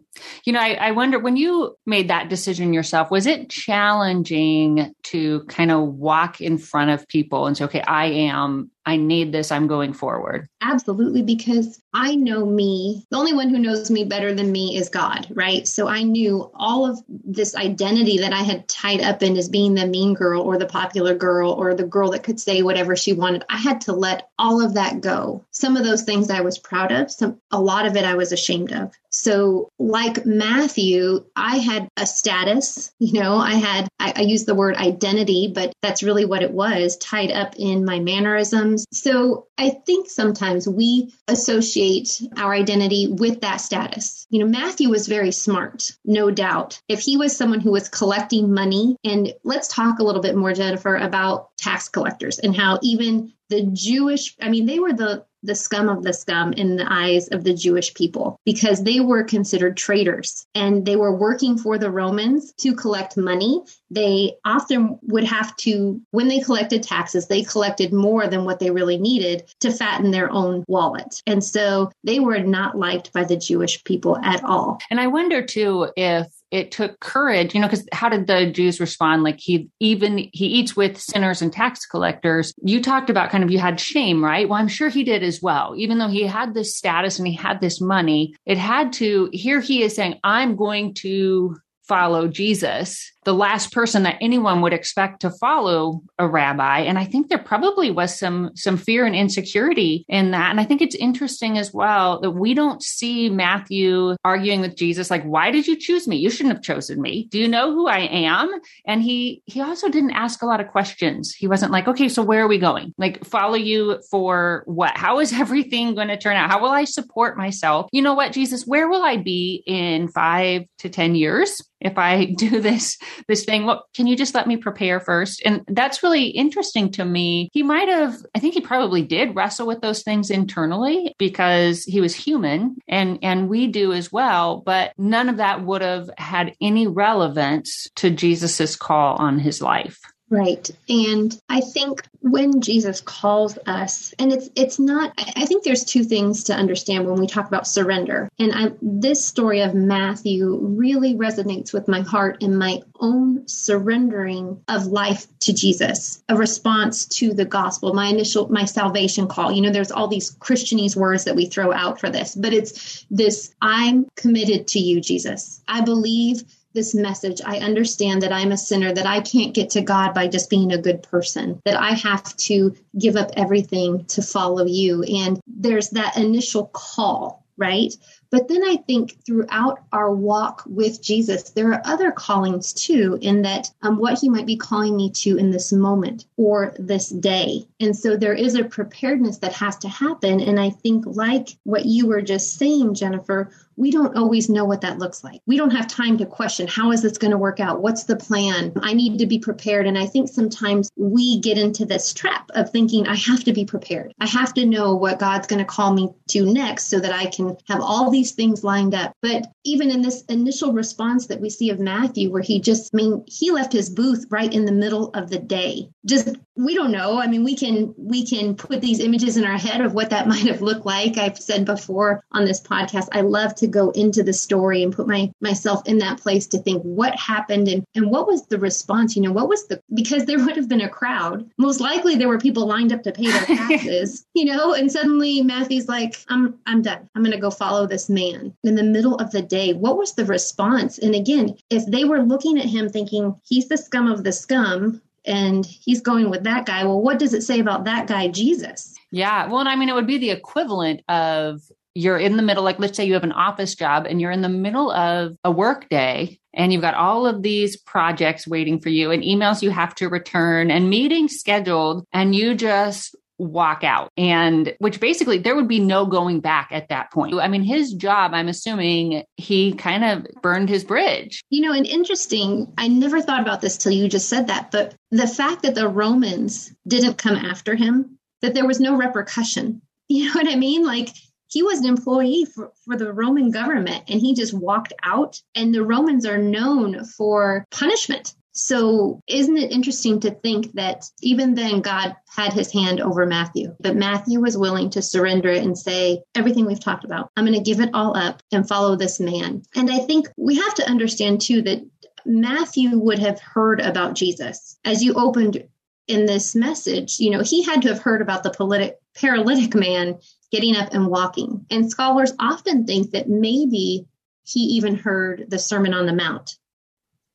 You 0.44 0.52
know, 0.52 0.60
I, 0.60 0.74
I, 0.74 0.90
wonder 0.90 1.18
when 1.18 1.36
you 1.36 1.76
made 1.86 2.08
that 2.08 2.28
decision 2.28 2.74
yourself, 2.74 3.10
was 3.10 3.26
it 3.26 3.48
challenging 3.48 4.94
to 5.04 5.44
kind 5.44 5.70
of 5.70 5.94
walk 5.94 6.40
in 6.40 6.58
front 6.58 6.90
of 6.90 7.08
people 7.08 7.46
and 7.46 7.56
say, 7.56 7.64
okay, 7.64 7.80
I 7.82 8.06
am, 8.06 8.70
I 8.86 8.96
need 8.96 9.32
this, 9.32 9.50
I'm 9.50 9.66
going 9.66 9.92
forward? 9.92 10.46
Absolutely, 10.60 11.22
because 11.22 11.80
I 11.94 12.14
know 12.14 12.44
me. 12.44 13.04
The 13.10 13.16
only 13.16 13.32
one 13.32 13.48
who 13.48 13.58
knows 13.58 13.90
me 13.90 14.04
better 14.04 14.34
than 14.34 14.52
me 14.52 14.76
is 14.76 14.88
God, 14.88 15.26
right? 15.30 15.66
So 15.66 15.88
I 15.88 16.02
knew 16.02 16.50
all 16.54 16.84
of 16.84 17.00
this 17.08 17.54
identity 17.54 18.18
that 18.18 18.32
I 18.32 18.42
had 18.42 18.68
tied 18.68 19.00
up 19.00 19.22
in 19.22 19.36
as 19.36 19.48
being 19.48 19.74
the 19.74 19.86
mean 19.86 20.14
girl 20.14 20.42
or 20.42 20.58
the 20.58 20.66
popular 20.66 21.14
girl 21.14 21.52
or 21.52 21.74
the 21.74 21.84
girl 21.84 22.10
that 22.10 22.22
could 22.22 22.38
say 22.38 22.62
whatever 22.62 22.94
she 22.94 23.12
wanted. 23.12 23.44
I 23.48 23.56
had 23.56 23.80
to 23.82 23.92
let 23.92 24.30
all 24.38 24.64
of 24.64 24.74
that 24.74 25.00
go. 25.00 25.44
Some 25.50 25.76
of 25.76 25.84
those 25.84 26.02
things 26.02 26.30
I 26.30 26.40
was 26.40 26.58
proud 26.58 26.92
of, 26.92 27.10
some 27.10 27.40
a 27.50 27.60
lot 27.60 27.86
of 27.86 27.96
it 27.96 28.04
I 28.04 28.14
was 28.14 28.32
ashamed 28.32 28.72
of. 28.72 28.92
So, 29.16 29.70
like 29.78 30.26
Matthew, 30.26 31.24
I 31.36 31.58
had 31.58 31.88
a 31.96 32.04
status, 32.04 32.90
you 32.98 33.20
know, 33.20 33.36
I 33.36 33.54
had, 33.54 33.86
I, 34.00 34.12
I 34.16 34.20
use 34.22 34.44
the 34.44 34.56
word 34.56 34.74
identity, 34.74 35.52
but 35.54 35.72
that's 35.82 36.02
really 36.02 36.24
what 36.24 36.42
it 36.42 36.50
was 36.50 36.96
tied 36.96 37.30
up 37.30 37.54
in 37.56 37.84
my 37.84 38.00
mannerisms. 38.00 38.84
So, 38.92 39.46
I 39.56 39.70
think 39.86 40.10
sometimes 40.10 40.68
we 40.68 41.14
associate 41.28 42.20
our 42.38 42.52
identity 42.52 43.06
with 43.08 43.40
that 43.42 43.58
status. 43.58 44.26
You 44.30 44.40
know, 44.40 44.50
Matthew 44.50 44.90
was 44.90 45.06
very 45.06 45.30
smart, 45.30 45.92
no 46.04 46.32
doubt. 46.32 46.80
If 46.88 46.98
he 46.98 47.16
was 47.16 47.36
someone 47.36 47.60
who 47.60 47.70
was 47.70 47.88
collecting 47.88 48.52
money, 48.52 48.96
and 49.04 49.32
let's 49.44 49.68
talk 49.68 50.00
a 50.00 50.02
little 50.02 50.22
bit 50.22 50.34
more, 50.34 50.52
Jennifer, 50.54 50.96
about 50.96 51.50
tax 51.56 51.88
collectors 51.88 52.40
and 52.40 52.56
how 52.56 52.80
even 52.82 53.32
the 53.48 53.70
Jewish, 53.72 54.34
I 54.40 54.48
mean, 54.48 54.66
they 54.66 54.80
were 54.80 54.92
the 54.92 55.24
the 55.44 55.54
scum 55.54 55.88
of 55.88 56.02
the 56.02 56.12
scum 56.12 56.52
in 56.54 56.76
the 56.76 56.92
eyes 56.92 57.28
of 57.28 57.44
the 57.44 57.54
Jewish 57.54 57.94
people 57.94 58.40
because 58.44 58.82
they 58.82 59.00
were 59.00 59.22
considered 59.22 59.76
traitors 59.76 60.46
and 60.54 60.84
they 60.84 60.96
were 60.96 61.14
working 61.14 61.58
for 61.58 61.78
the 61.78 61.90
Romans 61.90 62.52
to 62.58 62.74
collect 62.74 63.16
money. 63.16 63.62
They 63.90 64.34
often 64.44 64.98
would 65.02 65.24
have 65.24 65.56
to, 65.58 66.00
when 66.10 66.28
they 66.28 66.40
collected 66.40 66.82
taxes, 66.82 67.28
they 67.28 67.42
collected 67.42 67.92
more 67.92 68.26
than 68.26 68.44
what 68.44 68.58
they 68.58 68.70
really 68.70 68.98
needed 68.98 69.44
to 69.60 69.70
fatten 69.70 70.10
their 70.10 70.30
own 70.32 70.64
wallet. 70.66 71.22
And 71.26 71.44
so 71.44 71.92
they 72.02 72.20
were 72.20 72.40
not 72.40 72.78
liked 72.78 73.12
by 73.12 73.24
the 73.24 73.36
Jewish 73.36 73.84
people 73.84 74.16
at 74.18 74.42
all. 74.44 74.80
And 74.90 75.00
I 75.00 75.06
wonder 75.06 75.42
too 75.42 75.90
if 75.96 76.26
it 76.54 76.70
took 76.70 77.00
courage, 77.00 77.52
you 77.52 77.60
know, 77.60 77.66
because 77.66 77.84
how 77.92 78.08
did 78.08 78.28
the 78.28 78.46
Jews 78.46 78.78
respond? 78.78 79.24
Like 79.24 79.40
he 79.40 79.68
even 79.80 80.18
he 80.32 80.46
eats 80.46 80.76
with 80.76 81.00
sinners 81.00 81.42
and 81.42 81.52
tax 81.52 81.84
collectors. 81.84 82.54
You 82.62 82.80
talked 82.80 83.10
about 83.10 83.30
kind 83.30 83.42
of 83.42 83.50
you 83.50 83.58
had 83.58 83.80
shame, 83.80 84.24
right? 84.24 84.48
Well, 84.48 84.60
I'm 84.60 84.68
sure 84.68 84.88
he 84.88 85.02
did 85.02 85.24
as 85.24 85.42
well. 85.42 85.74
Even 85.76 85.98
though 85.98 86.08
he 86.08 86.22
had 86.22 86.54
this 86.54 86.76
status 86.76 87.18
and 87.18 87.26
he 87.26 87.34
had 87.34 87.60
this 87.60 87.80
money, 87.80 88.36
it 88.46 88.56
had 88.56 88.92
to. 88.94 89.28
Here 89.32 89.60
he 89.60 89.82
is 89.82 89.96
saying, 89.96 90.20
"I'm 90.22 90.54
going 90.54 90.94
to 90.94 91.56
follow 91.88 92.28
Jesus." 92.28 93.10
The 93.24 93.34
last 93.34 93.72
person 93.72 94.02
that 94.04 94.18
anyone 94.20 94.60
would 94.60 94.72
expect 94.72 95.20
to 95.20 95.30
follow 95.30 96.02
a 96.18 96.28
rabbi. 96.28 96.80
And 96.80 96.98
i 96.98 97.04
think 97.04 97.28
there 97.28 97.38
probably 97.38 97.90
was 97.90 98.18
some 98.18 98.50
some 98.54 98.76
fear 98.76 99.06
and 99.06 99.14
insecurity 99.14 100.04
in 100.08 100.30
that. 100.32 100.50
And 100.50 100.60
i 100.60 100.64
think 100.64 100.82
it's 100.82 100.94
interesting 100.94 101.58
as 101.58 101.72
well 101.72 102.20
that 102.20 102.32
we 102.32 102.54
don't 102.54 102.82
see 102.82 103.28
matthew 103.28 104.16
arguing 104.24 104.60
with 104.60 104.76
jesus 104.76 105.10
like 105.10 105.24
why 105.24 105.50
did 105.50 105.66
you 105.66 105.76
choose 105.76 106.06
me? 106.06 106.16
You 106.16 106.30
shouldn't 106.30 106.54
have 106.54 106.62
chosen 106.62 107.00
me. 107.00 107.28
Do 107.30 107.38
you 107.38 107.48
know 107.48 107.72
who 107.72 107.88
i 107.88 108.00
am? 108.00 108.50
And 108.86 109.02
he 109.02 109.42
he 109.46 109.60
also 109.60 109.88
didn't 109.88 110.12
ask 110.12 110.42
a 110.42 110.46
lot 110.46 110.60
of 110.60 110.68
questions. 110.68 111.34
He 111.34 111.48
wasn't 111.48 111.72
like 111.72 111.88
okay 111.88 112.08
so 112.08 112.22
where 112.22 112.42
are 112.42 112.48
we 112.48 112.58
going? 112.58 112.94
Like 112.98 113.24
follow 113.24 113.56
you 113.56 114.00
for 114.10 114.62
what? 114.66 114.96
How 114.96 115.20
is 115.20 115.32
everything 115.44 115.94
going 115.94 116.08
to 116.08 116.18
turn 116.18 116.36
out? 116.36 116.50
How 116.50 116.60
will 116.60 116.70
i 116.70 116.84
support 116.84 117.36
myself? 117.36 117.88
You 117.92 118.02
know 118.02 118.14
what 118.14 118.32
jesus 118.32 118.66
where 118.66 118.88
will 118.88 119.02
i 119.02 119.16
be 119.16 119.62
in 119.66 120.08
five 120.08 120.62
to 120.78 120.88
ten 120.88 121.14
years 121.14 121.62
if 121.84 121.98
I 121.98 122.24
do 122.36 122.60
this 122.60 122.98
this 123.28 123.44
thing. 123.44 123.64
Well, 123.64 123.86
can 123.94 124.06
you 124.06 124.16
just 124.16 124.34
let 124.34 124.46
me 124.46 124.56
prepare 124.56 125.00
first? 125.00 125.42
And 125.44 125.62
that's 125.68 126.02
really 126.02 126.26
interesting 126.28 126.90
to 126.92 127.04
me. 127.04 127.48
He 127.52 127.62
might 127.62 127.88
have, 127.88 128.16
I 128.34 128.38
think 128.38 128.54
he 128.54 128.60
probably 128.60 129.02
did 129.02 129.34
wrestle 129.34 129.66
with 129.66 129.80
those 129.80 130.02
things 130.02 130.30
internally 130.30 131.14
because 131.18 131.84
he 131.84 132.00
was 132.00 132.14
human 132.14 132.76
and, 132.88 133.18
and 133.22 133.48
we 133.48 133.66
do 133.66 133.92
as 133.92 134.12
well. 134.12 134.58
But 134.64 134.92
none 134.98 135.28
of 135.28 135.38
that 135.38 135.64
would 135.64 135.82
have 135.82 136.10
had 136.18 136.54
any 136.60 136.86
relevance 136.86 137.88
to 137.96 138.10
Jesus's 138.10 138.76
call 138.76 139.16
on 139.16 139.38
his 139.38 139.60
life. 139.62 140.00
Right. 140.30 140.70
And 140.88 141.38
I 141.50 141.60
think 141.60 142.02
when 142.20 142.62
Jesus 142.62 143.02
calls 143.02 143.58
us, 143.66 144.14
and 144.18 144.32
it's 144.32 144.48
it's 144.56 144.78
not 144.78 145.12
I 145.18 145.44
think 145.44 145.62
there's 145.62 145.84
two 145.84 146.02
things 146.02 146.44
to 146.44 146.54
understand 146.54 147.06
when 147.06 147.20
we 147.20 147.26
talk 147.26 147.46
about 147.46 147.66
surrender. 147.66 148.30
And 148.38 148.52
I 148.54 148.72
this 148.80 149.24
story 149.24 149.60
of 149.60 149.74
Matthew 149.74 150.58
really 150.60 151.14
resonates 151.14 151.74
with 151.74 151.88
my 151.88 152.00
heart 152.00 152.42
and 152.42 152.58
my 152.58 152.80
own 153.00 153.46
surrendering 153.46 154.62
of 154.66 154.86
life 154.86 155.26
to 155.40 155.52
Jesus, 155.52 156.22
a 156.30 156.36
response 156.36 157.04
to 157.18 157.34
the 157.34 157.44
gospel, 157.44 157.92
my 157.92 158.06
initial 158.06 158.50
my 158.50 158.64
salvation 158.64 159.28
call. 159.28 159.52
You 159.52 159.60
know, 159.60 159.70
there's 159.70 159.92
all 159.92 160.08
these 160.08 160.34
Christianese 160.36 160.96
words 160.96 161.24
that 161.24 161.36
we 161.36 161.46
throw 161.46 161.70
out 161.70 162.00
for 162.00 162.08
this, 162.08 162.34
but 162.34 162.54
it's 162.54 163.04
this 163.10 163.54
I'm 163.60 164.06
committed 164.16 164.68
to 164.68 164.78
you, 164.78 165.02
Jesus. 165.02 165.62
I 165.68 165.82
believe 165.82 166.44
this 166.74 166.94
message, 166.94 167.40
I 167.44 167.58
understand 167.58 168.22
that 168.22 168.32
I'm 168.32 168.52
a 168.52 168.56
sinner, 168.56 168.92
that 168.92 169.06
I 169.06 169.20
can't 169.20 169.54
get 169.54 169.70
to 169.70 169.80
God 169.80 170.12
by 170.12 170.28
just 170.28 170.50
being 170.50 170.72
a 170.72 170.78
good 170.78 171.02
person, 171.02 171.60
that 171.64 171.80
I 171.80 171.92
have 171.92 172.36
to 172.36 172.74
give 172.98 173.16
up 173.16 173.30
everything 173.36 174.04
to 174.06 174.22
follow 174.22 174.66
you. 174.66 175.02
And 175.04 175.40
there's 175.46 175.90
that 175.90 176.16
initial 176.16 176.66
call, 176.66 177.44
right? 177.56 177.94
But 178.30 178.48
then 178.48 178.64
I 178.64 178.76
think 178.88 179.24
throughout 179.24 179.84
our 179.92 180.12
walk 180.12 180.64
with 180.66 181.00
Jesus, 181.00 181.50
there 181.50 181.72
are 181.72 181.82
other 181.84 182.10
callings 182.10 182.72
too, 182.72 183.16
in 183.20 183.42
that 183.42 183.70
um, 183.82 183.98
what 183.98 184.18
he 184.18 184.28
might 184.28 184.46
be 184.46 184.56
calling 184.56 184.96
me 184.96 185.10
to 185.10 185.36
in 185.36 185.52
this 185.52 185.72
moment 185.72 186.26
or 186.36 186.74
this 186.76 187.10
day. 187.10 187.64
And 187.78 187.96
so 187.96 188.16
there 188.16 188.34
is 188.34 188.56
a 188.56 188.64
preparedness 188.64 189.38
that 189.38 189.52
has 189.52 189.76
to 189.78 189.88
happen. 189.88 190.40
And 190.40 190.58
I 190.58 190.70
think, 190.70 191.04
like 191.06 191.50
what 191.62 191.84
you 191.84 192.08
were 192.08 192.22
just 192.22 192.58
saying, 192.58 192.94
Jennifer, 192.94 193.52
we 193.76 193.90
don't 193.90 194.16
always 194.16 194.48
know 194.48 194.64
what 194.64 194.80
that 194.82 194.98
looks 194.98 195.24
like. 195.24 195.40
We 195.46 195.56
don't 195.56 195.70
have 195.70 195.86
time 195.86 196.18
to 196.18 196.26
question 196.26 196.66
how 196.66 196.92
is 196.92 197.02
this 197.02 197.18
going 197.18 197.30
to 197.30 197.38
work 197.38 197.60
out? 197.60 197.80
What's 197.80 198.04
the 198.04 198.16
plan? 198.16 198.72
I 198.82 198.94
need 198.94 199.18
to 199.18 199.26
be 199.26 199.38
prepared. 199.38 199.86
And 199.86 199.98
I 199.98 200.06
think 200.06 200.28
sometimes 200.28 200.90
we 200.96 201.40
get 201.40 201.58
into 201.58 201.84
this 201.84 202.12
trap 202.12 202.50
of 202.54 202.70
thinking, 202.70 203.06
I 203.06 203.16
have 203.16 203.44
to 203.44 203.52
be 203.52 203.64
prepared. 203.64 204.14
I 204.20 204.26
have 204.26 204.54
to 204.54 204.66
know 204.66 204.94
what 204.94 205.18
God's 205.18 205.46
going 205.46 205.58
to 205.58 205.64
call 205.64 205.92
me 205.92 206.10
to 206.28 206.52
next 206.52 206.88
so 206.88 207.00
that 207.00 207.12
I 207.12 207.26
can 207.26 207.56
have 207.68 207.80
all 207.80 208.10
these 208.10 208.32
things 208.32 208.64
lined 208.64 208.94
up. 208.94 209.14
But 209.20 209.46
even 209.64 209.90
in 209.90 210.02
this 210.02 210.22
initial 210.24 210.72
response 210.72 211.26
that 211.26 211.40
we 211.40 211.50
see 211.50 211.70
of 211.70 211.78
Matthew, 211.78 212.30
where 212.30 212.42
he 212.42 212.60
just, 212.60 212.94
I 212.94 212.96
mean, 212.96 213.24
he 213.26 213.50
left 213.50 213.72
his 213.72 213.90
booth 213.90 214.26
right 214.30 214.52
in 214.52 214.64
the 214.64 214.72
middle 214.72 215.10
of 215.10 215.30
the 215.30 215.38
day, 215.38 215.88
just 216.04 216.36
we 216.56 216.74
don't 216.74 216.92
know. 216.92 217.18
I 217.18 217.26
mean, 217.26 217.42
we 217.42 217.56
can 217.56 217.94
we 217.96 218.24
can 218.24 218.54
put 218.54 218.80
these 218.80 219.00
images 219.00 219.36
in 219.36 219.44
our 219.44 219.58
head 219.58 219.80
of 219.80 219.94
what 219.94 220.10
that 220.10 220.28
might 220.28 220.46
have 220.46 220.62
looked 220.62 220.86
like. 220.86 221.18
I've 221.18 221.38
said 221.38 221.64
before 221.64 222.24
on 222.32 222.44
this 222.44 222.60
podcast, 222.60 223.08
I 223.12 223.22
love 223.22 223.54
to 223.56 223.66
go 223.66 223.90
into 223.90 224.22
the 224.22 224.32
story 224.32 224.82
and 224.82 224.94
put 224.94 225.08
my 225.08 225.32
myself 225.40 225.82
in 225.86 225.98
that 225.98 226.20
place 226.20 226.46
to 226.48 226.58
think 226.58 226.82
what 226.82 227.16
happened 227.16 227.68
and 227.68 227.84
and 227.94 228.10
what 228.10 228.26
was 228.26 228.46
the 228.46 228.58
response. 228.58 229.16
You 229.16 229.22
know, 229.22 229.32
what 229.32 229.48
was 229.48 229.66
the 229.66 229.80
because 229.94 230.26
there 230.26 230.38
would 230.38 230.56
have 230.56 230.68
been 230.68 230.80
a 230.80 230.88
crowd. 230.88 231.48
Most 231.58 231.80
likely, 231.80 232.14
there 232.14 232.28
were 232.28 232.38
people 232.38 232.66
lined 232.66 232.92
up 232.92 233.02
to 233.02 233.12
pay 233.12 233.30
their 233.30 233.46
taxes. 233.46 234.24
you 234.34 234.44
know, 234.44 234.74
and 234.74 234.90
suddenly 234.90 235.42
Matthew's 235.42 235.88
like, 235.88 236.16
"I'm 236.28 236.58
I'm 236.66 236.82
done. 236.82 237.08
I'm 237.14 237.22
going 237.22 237.32
to 237.32 237.40
go 237.40 237.50
follow 237.50 237.86
this 237.86 238.08
man." 238.08 238.54
In 238.62 238.76
the 238.76 238.82
middle 238.82 239.16
of 239.16 239.30
the 239.32 239.42
day, 239.42 239.72
what 239.72 239.98
was 239.98 240.12
the 240.12 240.24
response? 240.24 240.98
And 240.98 241.14
again, 241.14 241.56
if 241.70 241.84
they 241.86 242.04
were 242.04 242.22
looking 242.22 242.58
at 242.58 242.66
him 242.66 242.88
thinking 242.88 243.34
he's 243.44 243.68
the 243.68 243.76
scum 243.76 244.10
of 244.10 244.22
the 244.22 244.32
scum 244.32 245.00
and 245.26 245.64
he's 245.66 246.00
going 246.00 246.30
with 246.30 246.44
that 246.44 246.66
guy. 246.66 246.84
Well, 246.84 247.00
what 247.00 247.18
does 247.18 247.34
it 247.34 247.42
say 247.42 247.60
about 247.60 247.84
that 247.84 248.06
guy, 248.06 248.28
Jesus? 248.28 248.94
Yeah. 249.10 249.46
Well, 249.46 249.60
and 249.60 249.68
I 249.68 249.76
mean, 249.76 249.88
it 249.88 249.94
would 249.94 250.06
be 250.06 250.18
the 250.18 250.30
equivalent 250.30 251.02
of 251.08 251.60
you're 251.94 252.18
in 252.18 252.36
the 252.36 252.42
middle, 252.42 252.64
like 252.64 252.78
let's 252.78 252.96
say 252.96 253.04
you 253.04 253.14
have 253.14 253.24
an 253.24 253.32
office 253.32 253.74
job 253.74 254.06
and 254.06 254.20
you're 254.20 254.32
in 254.32 254.42
the 254.42 254.48
middle 254.48 254.90
of 254.90 255.36
a 255.44 255.50
work 255.50 255.88
day 255.88 256.40
and 256.52 256.72
you've 256.72 256.82
got 256.82 256.94
all 256.94 257.26
of 257.26 257.42
these 257.42 257.76
projects 257.76 258.48
waiting 258.48 258.80
for 258.80 258.88
you 258.88 259.10
and 259.10 259.22
emails 259.22 259.62
you 259.62 259.70
have 259.70 259.94
to 259.94 260.08
return 260.08 260.70
and 260.70 260.90
meetings 260.90 261.36
scheduled 261.36 262.04
and 262.12 262.34
you 262.34 262.54
just 262.54 263.14
walk 263.38 263.82
out 263.82 264.10
and 264.16 264.74
which 264.78 265.00
basically 265.00 265.38
there 265.38 265.56
would 265.56 265.68
be 265.68 265.80
no 265.80 266.06
going 266.06 266.40
back 266.40 266.68
at 266.70 266.88
that 266.88 267.10
point. 267.12 267.34
I 267.34 267.48
mean 267.48 267.62
his 267.62 267.92
job 267.92 268.32
I'm 268.32 268.48
assuming 268.48 269.24
he 269.36 269.72
kind 269.72 270.04
of 270.04 270.26
burned 270.42 270.68
his 270.68 270.84
bridge. 270.84 271.42
You 271.50 271.62
know 271.62 271.72
and 271.72 271.86
interesting 271.86 272.72
I 272.78 272.88
never 272.88 273.20
thought 273.20 273.42
about 273.42 273.60
this 273.60 273.76
till 273.76 273.92
you 273.92 274.08
just 274.08 274.28
said 274.28 274.46
that 274.48 274.70
but 274.70 274.94
the 275.10 275.26
fact 275.26 275.62
that 275.62 275.74
the 275.74 275.88
Romans 275.88 276.72
didn't 276.86 277.18
come 277.18 277.36
after 277.36 277.74
him 277.74 278.18
that 278.42 278.54
there 278.54 278.66
was 278.66 278.80
no 278.80 278.96
repercussion. 278.96 279.80
You 280.06 280.26
know 280.26 280.34
what 280.34 280.52
I 280.52 280.56
mean? 280.56 280.84
Like 280.84 281.08
he 281.48 281.62
was 281.62 281.78
an 281.80 281.86
employee 281.86 282.44
for, 282.44 282.72
for 282.84 282.94
the 282.94 283.10
Roman 283.10 283.50
government 283.50 284.04
and 284.06 284.20
he 284.20 284.34
just 284.34 284.52
walked 284.52 284.92
out 285.02 285.40
and 285.54 285.74
the 285.74 285.82
Romans 285.82 286.26
are 286.26 286.36
known 286.36 287.04
for 287.04 287.64
punishment 287.70 288.34
so, 288.56 289.20
isn't 289.26 289.56
it 289.56 289.72
interesting 289.72 290.20
to 290.20 290.30
think 290.30 290.72
that 290.74 291.04
even 291.20 291.54
then 291.54 291.80
God 291.80 292.14
had 292.28 292.52
his 292.52 292.72
hand 292.72 293.00
over 293.00 293.26
Matthew, 293.26 293.74
but 293.80 293.96
Matthew 293.96 294.40
was 294.40 294.56
willing 294.56 294.90
to 294.90 295.02
surrender 295.02 295.48
it 295.48 295.64
and 295.64 295.76
say, 295.76 296.22
everything 296.36 296.64
we've 296.64 296.78
talked 296.78 297.04
about, 297.04 297.30
I'm 297.36 297.44
going 297.44 297.58
to 297.58 297.70
give 297.70 297.80
it 297.80 297.90
all 297.92 298.16
up 298.16 298.42
and 298.52 298.66
follow 298.66 298.94
this 298.94 299.18
man. 299.18 299.62
And 299.74 299.90
I 299.90 299.98
think 299.98 300.28
we 300.36 300.54
have 300.54 300.74
to 300.74 300.88
understand 300.88 301.40
too 301.40 301.62
that 301.62 301.84
Matthew 302.24 302.96
would 302.96 303.18
have 303.18 303.40
heard 303.40 303.80
about 303.80 304.14
Jesus. 304.14 304.78
As 304.84 305.02
you 305.02 305.14
opened 305.14 305.64
in 306.06 306.26
this 306.26 306.54
message, 306.54 307.18
you 307.18 307.30
know, 307.30 307.40
he 307.40 307.64
had 307.64 307.82
to 307.82 307.88
have 307.88 308.02
heard 308.02 308.22
about 308.22 308.44
the 308.44 308.50
politic, 308.50 308.98
paralytic 309.16 309.74
man 309.74 310.16
getting 310.52 310.76
up 310.76 310.94
and 310.94 311.08
walking. 311.08 311.66
And 311.70 311.90
scholars 311.90 312.32
often 312.38 312.86
think 312.86 313.10
that 313.10 313.28
maybe 313.28 314.06
he 314.44 314.60
even 314.60 314.94
heard 314.94 315.46
the 315.48 315.58
Sermon 315.58 315.92
on 315.92 316.06
the 316.06 316.12
Mount 316.12 316.56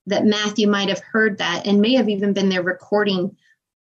that 0.10 0.26
Matthew 0.26 0.68
might 0.68 0.90
have 0.90 1.00
heard 1.00 1.38
that 1.38 1.66
and 1.66 1.82
may 1.82 1.96
have 1.96 2.10
even 2.10 2.34
been 2.34 2.50
there 2.50 2.64
recording 2.64 3.36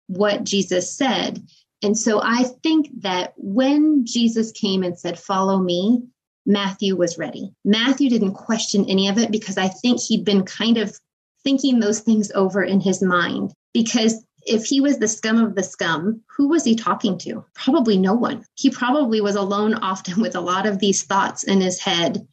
what 0.06 0.44
Jesus 0.44 0.94
said. 0.94 1.42
And 1.82 1.96
so 1.96 2.20
I 2.22 2.44
think 2.62 2.88
that 3.02 3.34
when 3.36 4.04
Jesus 4.04 4.52
came 4.52 4.82
and 4.82 4.98
said, 4.98 5.18
Follow 5.18 5.58
me, 5.58 6.02
Matthew 6.44 6.96
was 6.96 7.18
ready. 7.18 7.52
Matthew 7.64 8.10
didn't 8.10 8.34
question 8.34 8.86
any 8.88 9.08
of 9.08 9.18
it 9.18 9.30
because 9.30 9.58
I 9.58 9.68
think 9.68 10.00
he'd 10.00 10.24
been 10.24 10.44
kind 10.44 10.78
of 10.78 10.98
thinking 11.44 11.78
those 11.78 12.00
things 12.00 12.32
over 12.34 12.62
in 12.62 12.80
his 12.80 13.02
mind. 13.02 13.52
Because 13.72 14.24
if 14.46 14.64
he 14.64 14.80
was 14.80 14.98
the 14.98 15.08
scum 15.08 15.38
of 15.38 15.54
the 15.54 15.62
scum, 15.62 16.22
who 16.36 16.48
was 16.48 16.64
he 16.64 16.74
talking 16.74 17.18
to? 17.18 17.44
Probably 17.54 17.98
no 17.98 18.14
one. 18.14 18.44
He 18.54 18.70
probably 18.70 19.20
was 19.20 19.36
alone 19.36 19.74
often 19.74 20.20
with 20.20 20.34
a 20.34 20.40
lot 20.40 20.66
of 20.66 20.78
these 20.78 21.04
thoughts 21.04 21.44
in 21.44 21.60
his 21.60 21.78
head 21.78 22.26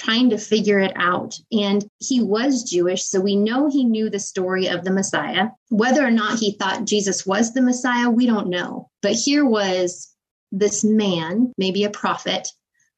trying 0.00 0.30
to 0.30 0.38
figure 0.38 0.78
it 0.78 0.92
out. 0.96 1.38
And 1.52 1.86
he 1.98 2.22
was 2.22 2.62
Jewish, 2.62 3.04
so 3.04 3.20
we 3.20 3.36
know 3.36 3.68
he 3.68 3.84
knew 3.84 4.08
the 4.08 4.18
story 4.18 4.66
of 4.68 4.84
the 4.84 4.90
Messiah. 4.90 5.48
Whether 5.68 6.04
or 6.04 6.10
not 6.10 6.38
he 6.38 6.52
thought 6.52 6.86
Jesus 6.86 7.26
was 7.26 7.52
the 7.52 7.60
Messiah, 7.60 8.08
we 8.08 8.26
don't 8.26 8.48
know. 8.48 8.88
But 9.02 9.12
here 9.12 9.44
was 9.44 10.08
this 10.52 10.82
man, 10.82 11.52
maybe 11.58 11.84
a 11.84 11.90
prophet, 11.90 12.48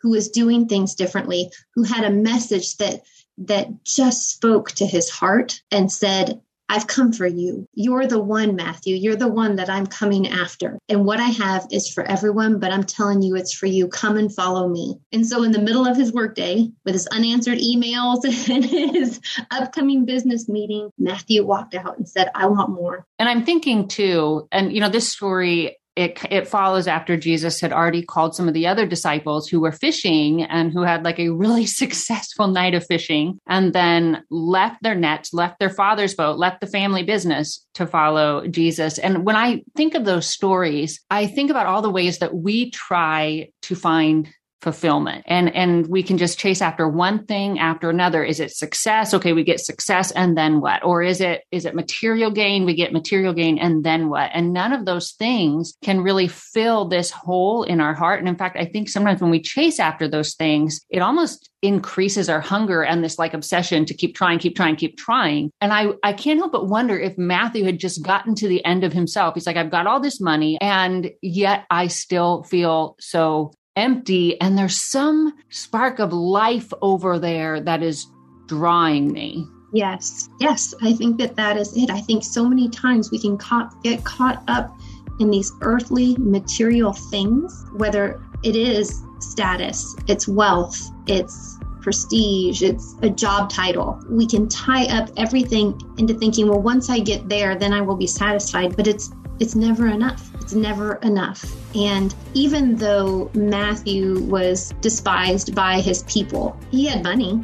who 0.00 0.11
was 0.11 0.30
doing 0.30 0.68
things 0.68 0.94
differently, 0.94 1.50
who 1.75 1.82
had 1.82 2.04
a 2.04 2.11
message 2.11 2.76
that 2.76 3.02
that 3.38 3.85
just 3.85 4.30
spoke 4.30 4.71
to 4.73 4.87
his 4.87 5.09
heart 5.09 5.61
and 5.71 5.90
said, 5.90 6.40
I've 6.73 6.87
come 6.87 7.12
for 7.12 7.26
you. 7.26 7.69
You're 7.75 8.07
the 8.07 8.19
one, 8.19 8.57
Matthew. 8.57 8.97
You're 8.97 9.14
the 9.14 9.29
one 9.29 9.57
that 9.57 9.69
I'm 9.69 9.87
coming 9.87 10.26
after. 10.26 10.79
And 10.88 11.05
what 11.05 11.21
I 11.21 11.26
have 11.29 11.67
is 11.71 11.93
for 11.93 12.02
everyone, 12.02 12.61
but 12.61 12.73
I'm 12.73 12.85
telling 12.85 13.21
you 13.21 13.37
it's 13.37 13.52
for 13.52 13.67
you. 13.67 13.88
Come 13.88 14.17
and 14.17 14.35
follow 14.35 14.71
me. 14.71 14.99
And 15.12 15.26
so, 15.26 15.43
in 15.43 15.52
the 15.52 15.61
middle 15.61 15.87
of 15.87 15.99
his 15.99 16.14
workday, 16.14 16.71
with 16.87 16.95
his 16.95 17.07
unanswered 17.09 17.59
emails 17.59 18.25
and 18.50 18.64
his 18.64 19.21
upcoming 19.50 20.07
business 20.07 20.49
meeting, 20.49 20.88
Matthew 20.97 21.45
walked 21.45 21.75
out 21.75 21.99
and 21.99 22.09
said, 22.09 22.31
I 22.35 22.47
want 22.47 22.71
more. 22.71 23.05
And 23.19 23.29
I'm 23.29 23.45
thinking 23.45 23.87
too, 23.87 24.49
and 24.50 24.73
you 24.73 24.81
know, 24.81 24.88
this 24.88 25.11
story 25.11 25.76
it 25.94 26.18
it 26.30 26.49
follows 26.49 26.87
after 26.87 27.16
Jesus 27.16 27.61
had 27.61 27.72
already 27.72 28.02
called 28.02 28.34
some 28.34 28.49
of 28.49 28.54
the 28.54 28.66
other 28.66 28.87
disciples 28.87 29.49
who 29.49 29.61
were 29.61 29.72
fishing 29.72 30.42
and 30.42 30.72
who 30.72 30.82
had 30.82 31.04
like 31.04 31.18
a 31.18 31.30
really 31.30 31.66
successful 31.82 32.49
night 32.49 32.75
of 32.75 32.87
fishing 32.87 33.38
and 33.46 33.72
then 33.72 34.22
left 34.30 34.82
their 34.82 34.94
nets, 34.94 35.34
left 35.34 35.58
their 35.58 35.70
father's 35.70 36.14
boat, 36.14 36.38
left 36.38 36.61
the 36.61 36.66
family 36.66 37.02
business 37.02 37.66
to 37.75 37.87
follow 37.87 38.46
Jesus. 38.46 38.99
And 38.99 39.25
when 39.25 39.37
I 39.37 39.62
think 39.76 39.94
of 39.94 40.04
those 40.04 40.26
stories, 40.26 41.00
I 41.11 41.26
think 41.26 41.50
about 41.50 41.66
all 41.66 41.82
the 41.82 41.90
ways 41.90 42.18
that 42.18 42.34
we 42.34 42.70
try 42.70 43.50
to 43.62 43.75
find 43.75 44.28
fulfillment. 44.62 45.25
And 45.26 45.54
and 45.54 45.88
we 45.88 46.02
can 46.02 46.19
just 46.19 46.38
chase 46.38 46.62
after 46.62 46.88
one 46.88 47.26
thing 47.26 47.59
after 47.59 47.90
another. 47.90 48.23
Is 48.23 48.38
it 48.38 48.52
success? 48.52 49.12
Okay 49.12 49.33
we 49.33 49.42
get 49.42 49.59
success 49.61 50.12
and 50.12 50.38
then 50.38 50.61
what? 50.61 50.85
Or 50.85 51.02
is 51.02 51.21
it 51.21 51.42
is 51.50 51.64
it 51.66 51.75
material 51.75 52.31
gain? 52.31 52.64
We 52.64 52.75
get 52.75 52.92
material 52.92 53.35
gain 53.35 53.59
and 53.59 53.85
then 53.85 54.09
what? 54.09 54.31
And 54.33 54.52
none 54.52 54.73
of 54.73 54.87
those 54.87 55.12
things 55.12 55.75
can 55.83 56.00
really 56.00 56.28
fill 56.28 56.88
this 56.88 57.11
hole 57.11 57.64
in 57.64 57.81
our 57.81 57.92
heart. 57.92 58.21
And 58.21 58.28
in 58.28 58.37
fact 58.37 58.57
i 58.57 58.64
think 58.64 58.88
sometimes 58.88 59.21
when 59.21 59.31
we 59.31 59.42
chase 59.42 59.81
after 59.81 60.07
those 60.07 60.35
things 60.35 60.81
it 60.88 61.00
almost 61.00 61.50
increases 61.62 62.28
our 62.28 62.40
hunger 62.40 62.83
and 62.83 63.04
this 63.04 63.19
like 63.19 63.35
obsession 63.35 63.85
to 63.87 63.95
keep 63.95 64.14
trying 64.14 64.38
keep 64.38 64.54
trying 64.54 64.76
keep 64.76 64.97
trying. 64.97 65.50
And 65.61 65.73
i 65.73 65.88
i 66.04 66.12
can't 66.12 66.38
help 66.38 66.52
but 66.52 66.69
wonder 66.69 66.99
if 66.99 67.19
matthew 67.19 67.64
had 67.64 67.81
just 67.81 68.04
gotten 68.04 68.37
to 68.37 68.47
the 68.47 68.64
end 68.64 68.85
of 68.85 68.92
himself. 68.92 69.35
He's 69.35 69.47
like 69.47 69.57
i've 69.57 69.71
got 69.73 69.88
all 69.88 69.99
this 69.99 70.21
money 70.21 70.57
and 70.61 71.11
yet 71.21 71.64
i 71.69 71.88
still 71.88 72.45
feel 72.45 72.97
so 73.00 73.52
empty 73.76 74.41
and 74.41 74.57
there's 74.57 74.91
some 74.91 75.33
spark 75.50 75.99
of 75.99 76.12
life 76.12 76.73
over 76.83 77.19
there 77.19 77.61
that 77.61 77.83
is 77.83 78.07
drawing 78.47 79.12
me. 79.12 79.47
Yes. 79.73 80.29
Yes, 80.38 80.75
I 80.83 80.93
think 80.93 81.19
that 81.19 81.37
that 81.37 81.57
is 81.57 81.75
it. 81.76 81.91
I 81.91 82.00
think 82.00 82.25
so 82.25 82.47
many 82.47 82.69
times 82.69 83.11
we 83.11 83.19
can 83.19 83.38
get 83.83 84.05
caught 84.05 84.43
up 84.49 84.76
in 85.19 85.31
these 85.31 85.52
earthly 85.62 86.17
material 86.19 86.93
things, 86.93 87.64
whether 87.76 88.23
it 88.43 88.57
is 88.57 89.02
status, 89.21 89.97
it's 90.09 90.29
wealth, 90.29 90.79
it's 91.07 91.59
prestige, 91.81 92.62
it's 92.62 92.97
a 93.02 93.09
job 93.09 93.50
title. 93.50 94.00
We 94.09 94.26
can 94.26 94.49
tie 94.49 94.87
up 94.87 95.11
everything 95.17 95.81
into 95.97 96.14
thinking, 96.14 96.49
well, 96.49 96.61
once 96.61 96.91
I 96.91 97.00
get 97.00 97.29
there, 97.29 97.57
then 97.57 97.73
I 97.73 97.81
will 97.81 97.97
be 97.97 98.07
satisfied, 98.07 98.76
but 98.76 98.87
it's 98.87 99.11
it's 99.41 99.55
never 99.57 99.88
enough. 99.88 100.32
It's 100.52 100.59
never 100.59 100.97
enough. 100.97 101.50
And 101.75 102.14
even 102.35 102.76
though 102.76 103.30
Matthew 103.32 104.21
was 104.25 104.75
despised 104.82 105.54
by 105.54 105.80
his 105.80 106.02
people, 106.02 106.59
he 106.71 106.85
had 106.85 107.02
money. 107.02 107.40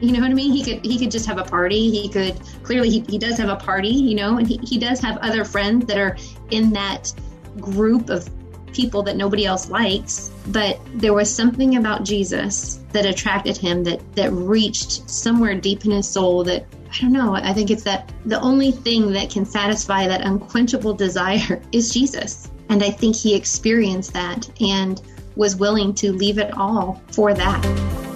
You 0.00 0.12
know 0.12 0.20
what 0.20 0.30
I 0.30 0.34
mean? 0.34 0.50
He 0.50 0.64
could 0.64 0.82
he 0.86 0.98
could 0.98 1.10
just 1.10 1.26
have 1.26 1.36
a 1.36 1.44
party. 1.44 1.90
He 1.90 2.08
could 2.08 2.40
clearly 2.62 2.88
he, 2.88 3.04
he 3.06 3.18
does 3.18 3.36
have 3.36 3.50
a 3.50 3.56
party, 3.56 3.90
you 3.90 4.14
know, 4.14 4.38
and 4.38 4.48
he, 4.48 4.56
he 4.62 4.78
does 4.78 5.00
have 5.00 5.18
other 5.18 5.44
friends 5.44 5.84
that 5.84 5.98
are 5.98 6.16
in 6.50 6.72
that 6.72 7.12
group 7.60 8.08
of 8.08 8.26
people 8.72 9.02
that 9.02 9.18
nobody 9.18 9.44
else 9.44 9.68
likes. 9.68 10.30
But 10.46 10.80
there 10.94 11.12
was 11.12 11.28
something 11.30 11.76
about 11.76 12.04
Jesus 12.04 12.80
that 12.92 13.04
attracted 13.04 13.58
him 13.58 13.84
that 13.84 14.00
that 14.14 14.32
reached 14.32 15.10
somewhere 15.10 15.54
deep 15.56 15.84
in 15.84 15.90
his 15.90 16.08
soul 16.08 16.42
that 16.44 16.64
I 16.90 17.00
don't 17.00 17.12
know. 17.12 17.34
I 17.34 17.52
think 17.52 17.70
it's 17.70 17.82
that 17.82 18.10
the 18.24 18.40
only 18.40 18.72
thing 18.72 19.12
that 19.12 19.30
can 19.30 19.44
satisfy 19.44 20.06
that 20.06 20.22
unquenchable 20.22 20.94
desire 20.94 21.60
is 21.72 21.92
Jesus. 21.92 22.50
And 22.70 22.82
I 22.82 22.90
think 22.90 23.16
he 23.16 23.34
experienced 23.34 24.12
that 24.12 24.48
and 24.60 25.00
was 25.36 25.56
willing 25.56 25.94
to 25.94 26.12
leave 26.12 26.38
it 26.38 26.52
all 26.54 27.00
for 27.12 27.32
that. 27.34 28.07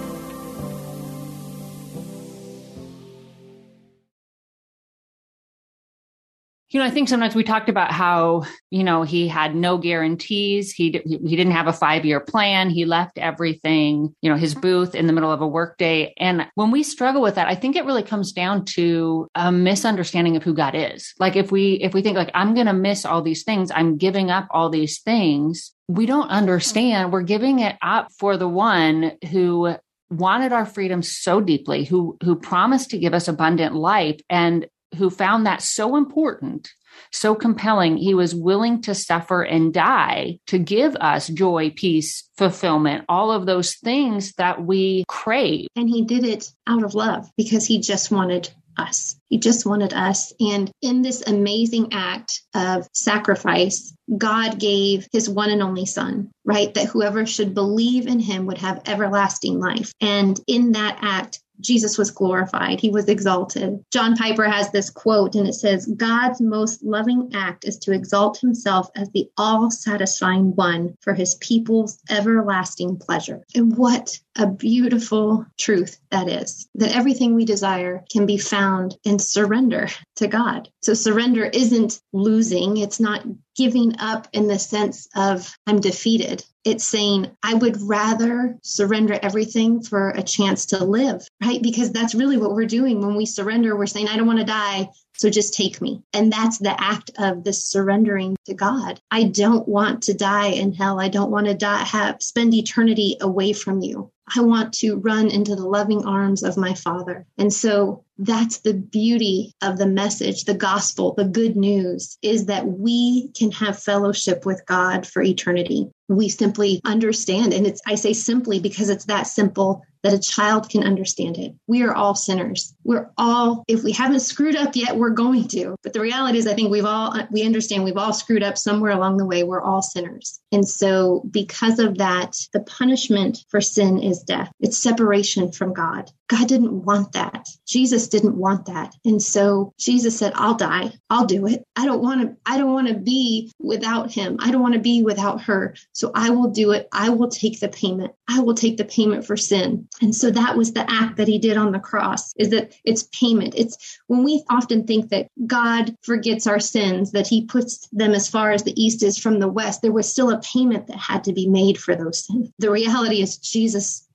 You 6.73 6.79
know, 6.79 6.85
I 6.87 6.89
think 6.89 7.07
sometimes 7.07 7.35
we 7.35 7.43
talked 7.43 7.69
about 7.69 7.91
how, 7.91 8.45
you 8.71 8.83
know, 8.83 9.03
he 9.03 9.27
had 9.27 9.55
no 9.55 9.77
guarantees. 9.77 10.71
He, 10.71 10.99
he 11.05 11.35
didn't 11.35 11.51
have 11.51 11.67
a 11.67 11.73
five 11.73 12.03
year 12.03 12.19
plan. 12.19 12.71
He 12.71 12.85
left 12.85 13.19
everything, 13.19 14.15
you 14.21 14.29
know, 14.29 14.35
his 14.35 14.55
booth 14.55 14.95
in 14.95 15.05
the 15.05 15.13
middle 15.13 15.31
of 15.31 15.41
a 15.41 15.47
workday. 15.47 16.15
And 16.17 16.47
when 16.55 16.71
we 16.71 16.81
struggle 16.81 17.21
with 17.21 17.35
that, 17.35 17.47
I 17.47 17.53
think 17.53 17.75
it 17.75 17.85
really 17.85 18.01
comes 18.01 18.31
down 18.31 18.65
to 18.65 19.27
a 19.35 19.51
misunderstanding 19.51 20.35
of 20.35 20.43
who 20.43 20.55
God 20.55 20.73
is. 20.73 21.13
Like 21.19 21.35
if 21.35 21.51
we, 21.51 21.73
if 21.73 21.93
we 21.93 22.01
think 22.01 22.17
like, 22.17 22.31
I'm 22.33 22.55
going 22.55 22.65
to 22.65 22.73
miss 22.73 23.05
all 23.05 23.21
these 23.21 23.43
things, 23.43 23.69
I'm 23.69 23.97
giving 23.97 24.31
up 24.31 24.47
all 24.49 24.71
these 24.71 24.99
things. 24.99 25.75
We 25.87 26.07
don't 26.07 26.29
understand. 26.29 27.13
We're 27.13 27.21
giving 27.21 27.59
it 27.59 27.75
up 27.83 28.07
for 28.17 28.35
the 28.35 28.49
one 28.49 29.11
who 29.29 29.75
wanted 30.09 30.53
our 30.53 30.65
freedom 30.65 31.01
so 31.01 31.41
deeply, 31.41 31.83
who 31.85 32.17
who 32.23 32.35
promised 32.35 32.91
to 32.91 32.99
give 32.99 33.13
us 33.13 33.27
abundant 33.27 33.75
life 33.75 34.19
and 34.29 34.67
who 34.95 35.09
found 35.09 35.45
that 35.45 35.61
so 35.61 35.95
important, 35.95 36.69
so 37.11 37.35
compelling, 37.35 37.97
he 37.97 38.13
was 38.13 38.35
willing 38.35 38.81
to 38.83 38.95
suffer 38.95 39.41
and 39.41 39.73
die 39.73 40.39
to 40.47 40.57
give 40.57 40.95
us 40.97 41.27
joy, 41.27 41.71
peace, 41.75 42.29
fulfillment, 42.37 43.05
all 43.09 43.31
of 43.31 43.45
those 43.45 43.75
things 43.75 44.33
that 44.33 44.63
we 44.63 45.03
crave. 45.07 45.67
And 45.75 45.89
he 45.89 46.03
did 46.03 46.23
it 46.23 46.51
out 46.67 46.83
of 46.83 46.95
love 46.95 47.29
because 47.37 47.65
he 47.65 47.79
just 47.79 48.11
wanted 48.11 48.49
us. 48.77 49.15
He 49.29 49.37
just 49.37 49.65
wanted 49.65 49.93
us. 49.93 50.33
And 50.39 50.71
in 50.81 51.01
this 51.01 51.21
amazing 51.27 51.93
act 51.93 52.41
of 52.55 52.87
sacrifice, 52.93 53.95
God 54.17 54.59
gave 54.59 55.07
his 55.11 55.29
one 55.29 55.49
and 55.49 55.61
only 55.61 55.85
son, 55.85 56.31
right? 56.43 56.73
That 56.73 56.87
whoever 56.87 57.25
should 57.25 57.53
believe 57.53 58.07
in 58.07 58.19
him 58.19 58.45
would 58.47 58.57
have 58.57 58.81
everlasting 58.87 59.59
life. 59.59 59.93
And 60.01 60.39
in 60.47 60.71
that 60.71 60.97
act, 61.01 61.39
Jesus 61.59 61.97
was 61.97 62.11
glorified. 62.11 62.79
He 62.79 62.89
was 62.89 63.07
exalted. 63.07 63.83
John 63.91 64.15
Piper 64.15 64.45
has 64.45 64.71
this 64.71 64.89
quote, 64.89 65.35
and 65.35 65.47
it 65.47 65.53
says, 65.53 65.85
God's 65.85 66.41
most 66.41 66.83
loving 66.83 67.31
act 67.33 67.65
is 67.65 67.77
to 67.79 67.93
exalt 67.93 68.39
himself 68.39 68.89
as 68.95 69.09
the 69.11 69.29
all 69.37 69.71
satisfying 69.71 70.55
one 70.55 70.97
for 71.01 71.13
his 71.13 71.35
people's 71.35 71.99
everlasting 72.09 72.97
pleasure. 72.97 73.41
And 73.55 73.77
what 73.77 74.19
a 74.37 74.47
beautiful 74.47 75.45
truth 75.57 75.99
that 76.11 76.27
is 76.27 76.67
that 76.75 76.95
everything 76.95 77.35
we 77.35 77.45
desire 77.45 78.03
can 78.11 78.25
be 78.25 78.37
found 78.37 78.95
in 79.03 79.19
surrender 79.19 79.87
to 80.15 80.27
God. 80.27 80.69
So 80.81 80.93
surrender 80.93 81.45
isn't 81.45 82.01
losing, 82.13 82.77
it's 82.77 82.99
not 82.99 83.23
giving 83.55 83.99
up 83.99 84.27
in 84.33 84.47
the 84.47 84.57
sense 84.57 85.07
of 85.15 85.55
I'm 85.67 85.79
defeated. 85.79 86.43
It's 86.63 86.85
saying 86.85 87.35
I 87.43 87.53
would 87.53 87.77
rather 87.81 88.57
surrender 88.63 89.19
everything 89.21 89.83
for 89.83 90.09
a 90.09 90.23
chance 90.23 90.67
to 90.67 90.83
live, 90.83 91.27
right? 91.43 91.61
Because 91.61 91.91
that's 91.91 92.15
really 92.15 92.37
what 92.37 92.53
we're 92.53 92.65
doing 92.65 93.01
when 93.01 93.15
we 93.15 93.25
surrender. 93.25 93.75
We're 93.75 93.85
saying, 93.85 94.07
I 94.07 94.17
don't 94.17 94.27
want 94.27 94.39
to 94.39 94.45
die. 94.45 94.87
So 95.17 95.29
just 95.29 95.53
take 95.53 95.81
me. 95.81 96.01
And 96.13 96.31
that's 96.31 96.57
the 96.57 96.79
act 96.79 97.11
of 97.17 97.43
the 97.43 97.53
surrendering 97.53 98.35
to 98.45 98.53
God. 98.53 98.99
I 99.11 99.25
don't 99.25 99.67
want 99.67 100.03
to 100.03 100.13
die 100.13 100.47
in 100.47 100.73
hell. 100.73 100.99
I 100.99 101.09
don't 101.09 101.31
want 101.31 101.47
to 101.47 101.53
die, 101.53 101.83
have 101.83 102.21
spend 102.21 102.53
eternity 102.53 103.17
away 103.21 103.53
from 103.53 103.81
you. 103.81 104.11
I 104.35 104.41
want 104.41 104.73
to 104.75 104.95
run 104.95 105.29
into 105.29 105.55
the 105.55 105.67
loving 105.67 106.05
arms 106.05 106.43
of 106.43 106.57
my 106.57 106.73
Father. 106.73 107.25
And 107.37 107.51
so 107.51 108.05
that's 108.17 108.59
the 108.59 108.73
beauty 108.73 109.53
of 109.61 109.77
the 109.77 109.85
message, 109.85 110.45
the 110.45 110.53
gospel, 110.53 111.13
the 111.13 111.25
good 111.25 111.55
news 111.55 112.17
is 112.21 112.45
that 112.45 112.65
we 112.65 113.29
can 113.29 113.51
have 113.51 113.83
fellowship 113.83 114.45
with 114.45 114.65
God 114.65 115.05
for 115.05 115.21
eternity. 115.21 115.89
We 116.07 116.29
simply 116.29 116.79
understand. 116.85 117.53
And 117.53 117.67
it's, 117.67 117.81
I 117.85 117.95
say 117.95 118.13
simply 118.13 118.59
because 118.59 118.89
it's 118.89 119.05
that 119.05 119.23
simple 119.23 119.83
that 120.03 120.13
a 120.13 120.19
child 120.19 120.69
can 120.69 120.83
understand 120.83 121.37
it. 121.37 121.55
We 121.67 121.83
are 121.83 121.93
all 121.93 122.15
sinners. 122.15 122.73
We're 122.83 123.09
all, 123.17 123.63
if 123.67 123.83
we 123.83 123.91
haven't 123.91 124.19
screwed 124.19 124.55
up 124.55 124.75
yet, 124.75 124.97
we're 124.97 125.09
going 125.09 125.47
to. 125.49 125.75
But 125.81 125.93
the 125.93 126.01
reality 126.01 126.37
is, 126.37 126.47
I 126.47 126.53
think 126.53 126.69
we've 126.69 126.85
all, 126.85 127.15
we 127.31 127.43
understand 127.43 127.83
we've 127.83 127.97
all 127.97 128.13
screwed 128.13 128.43
up 128.43 128.57
somewhere 128.57 128.91
along 128.91 129.17
the 129.17 129.25
way. 129.25 129.43
We're 129.43 129.61
all 129.61 129.81
sinners. 129.81 130.39
And 130.51 130.67
so, 130.67 131.23
because 131.31 131.79
of 131.79 131.97
that, 131.97 132.37
the 132.51 132.59
punishment 132.59 133.45
for 133.49 133.61
sin 133.61 134.01
is 134.01 134.23
death. 134.23 134.51
It's 134.59 134.77
separation 134.77 135.51
from 135.51 135.73
God. 135.73 136.11
God 136.27 136.47
didn't 136.47 136.83
want 136.83 137.11
that. 137.11 137.47
Jesus 137.67 138.07
didn't 138.07 138.35
want 138.35 138.65
that. 138.65 138.95
And 139.05 139.21
so 139.21 139.73
Jesus 139.77 140.17
said, 140.17 140.31
I'll 140.35 140.55
die. 140.55 140.93
I'll 141.09 141.25
do 141.25 141.45
it. 141.45 141.63
I 141.75 141.85
don't 141.85 142.01
want 142.01 142.21
to, 142.21 142.35
I 142.45 142.57
don't 142.57 142.73
want 142.73 142.87
to 142.87 142.95
be 142.95 143.51
without 143.59 144.11
him. 144.11 144.37
I 144.39 144.49
don't 144.49 144.61
want 144.61 144.73
to 144.73 144.79
be 144.79 145.03
without 145.03 145.41
her. 145.43 145.75
So 145.91 146.11
I 146.15 146.31
will 146.31 146.49
do 146.49 146.71
it. 146.71 146.87
I 146.91 147.09
will 147.09 147.29
take 147.29 147.59
the 147.59 147.69
payment. 147.69 148.13
I 148.27 148.39
will 148.39 148.55
take 148.55 148.77
the 148.77 148.85
payment 148.85 149.25
for 149.25 149.37
sin. 149.37 149.87
And 150.01 150.15
so 150.15 150.31
that 150.31 150.57
was 150.57 150.73
the 150.73 150.89
act 150.89 151.17
that 151.17 151.27
he 151.27 151.37
did 151.37 151.55
on 151.55 151.71
the 151.71 151.79
cross 151.79 152.33
is 152.35 152.49
that 152.49 152.73
it's 152.83 153.07
payment. 153.17 153.53
It's 153.55 153.99
when 154.07 154.23
we 154.23 154.43
often 154.49 154.87
think 154.87 155.09
that 155.09 155.27
God 155.45 155.95
forgets 156.01 156.47
our 156.47 156.59
sins, 156.59 157.11
that 157.11 157.27
he 157.27 157.45
puts 157.45 157.87
them 157.91 158.13
as 158.13 158.27
far 158.27 158.51
as 158.51 158.63
the 158.63 158.81
east 158.81 159.03
is 159.03 159.17
from 159.17 159.39
the 159.39 159.47
west, 159.47 159.81
there 159.81 159.91
was 159.91 160.09
still 160.09 160.31
a 160.31 160.41
payment 160.41 160.87
that 160.87 160.97
had 160.97 161.23
to 161.25 161.33
be 161.33 161.47
made 161.47 161.77
for 161.77 161.95
those 161.95 162.25
sins. 162.25 162.49
The 162.57 162.71
reality 162.71 163.21
is 163.21 163.37
Jesus 163.37 164.07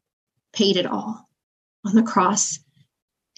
paid 0.53 0.76
it 0.76 0.87
all 0.87 1.29
on 1.85 1.94
the 1.94 2.03
cross. 2.03 2.59